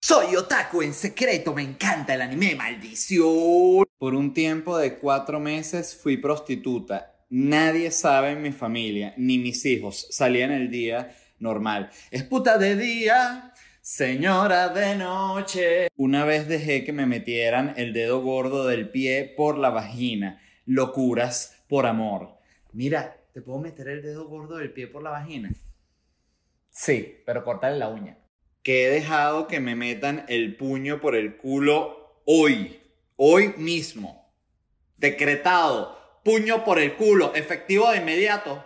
Soy 0.00 0.36
otaku 0.36 0.82
en 0.82 0.94
secreto, 0.94 1.52
me 1.52 1.62
encanta 1.62 2.14
el 2.14 2.22
anime, 2.22 2.54
maldición. 2.54 3.84
Por 3.98 4.14
un 4.14 4.32
tiempo 4.32 4.78
de 4.78 4.98
cuatro 4.98 5.40
meses 5.40 5.98
fui 6.00 6.16
prostituta 6.16 7.15
Nadie 7.28 7.90
sabe 7.90 8.30
en 8.30 8.42
mi 8.42 8.52
familia, 8.52 9.12
ni 9.16 9.38
mis 9.38 9.66
hijos, 9.66 10.06
salían 10.10 10.52
el 10.52 10.70
día 10.70 11.12
normal. 11.40 11.90
Es 12.12 12.22
puta 12.22 12.56
de 12.56 12.76
día, 12.76 13.52
señora 13.80 14.68
de 14.68 14.94
noche. 14.94 15.88
Una 15.96 16.24
vez 16.24 16.46
dejé 16.46 16.84
que 16.84 16.92
me 16.92 17.04
metieran 17.04 17.74
el 17.76 17.92
dedo 17.92 18.22
gordo 18.22 18.66
del 18.68 18.90
pie 18.90 19.34
por 19.36 19.58
la 19.58 19.70
vagina. 19.70 20.40
Locuras 20.66 21.64
por 21.68 21.86
amor. 21.86 22.38
Mira, 22.72 23.16
¿te 23.32 23.42
puedo 23.42 23.58
meter 23.58 23.88
el 23.88 24.02
dedo 24.02 24.28
gordo 24.28 24.58
del 24.58 24.72
pie 24.72 24.86
por 24.86 25.02
la 25.02 25.10
vagina? 25.10 25.50
Sí, 26.70 27.22
pero 27.26 27.42
cortarle 27.42 27.78
la 27.78 27.88
uña. 27.88 28.18
Que 28.62 28.86
he 28.86 28.90
dejado 28.90 29.48
que 29.48 29.58
me 29.58 29.74
metan 29.74 30.24
el 30.28 30.56
puño 30.56 31.00
por 31.00 31.16
el 31.16 31.36
culo 31.38 32.20
hoy. 32.24 32.80
Hoy 33.16 33.52
mismo. 33.56 34.32
Decretado 34.96 35.95
puño 36.26 36.64
por 36.64 36.80
el 36.80 36.96
culo, 36.96 37.32
efectivo 37.36 37.88
de 37.88 37.98
inmediato. 37.98 38.64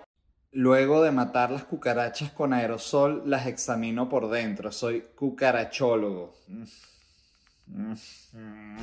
Luego 0.50 1.02
de 1.02 1.10
matar 1.10 1.50
las 1.50 1.64
cucarachas 1.64 2.32
con 2.32 2.54
aerosol, 2.54 3.22
las 3.26 3.46
examino 3.46 4.08
por 4.08 4.30
dentro. 4.30 4.72
Soy 4.72 5.02
cucarachólogo. 5.14 6.34
Mm. 7.66 7.92
Mm. 8.32 8.76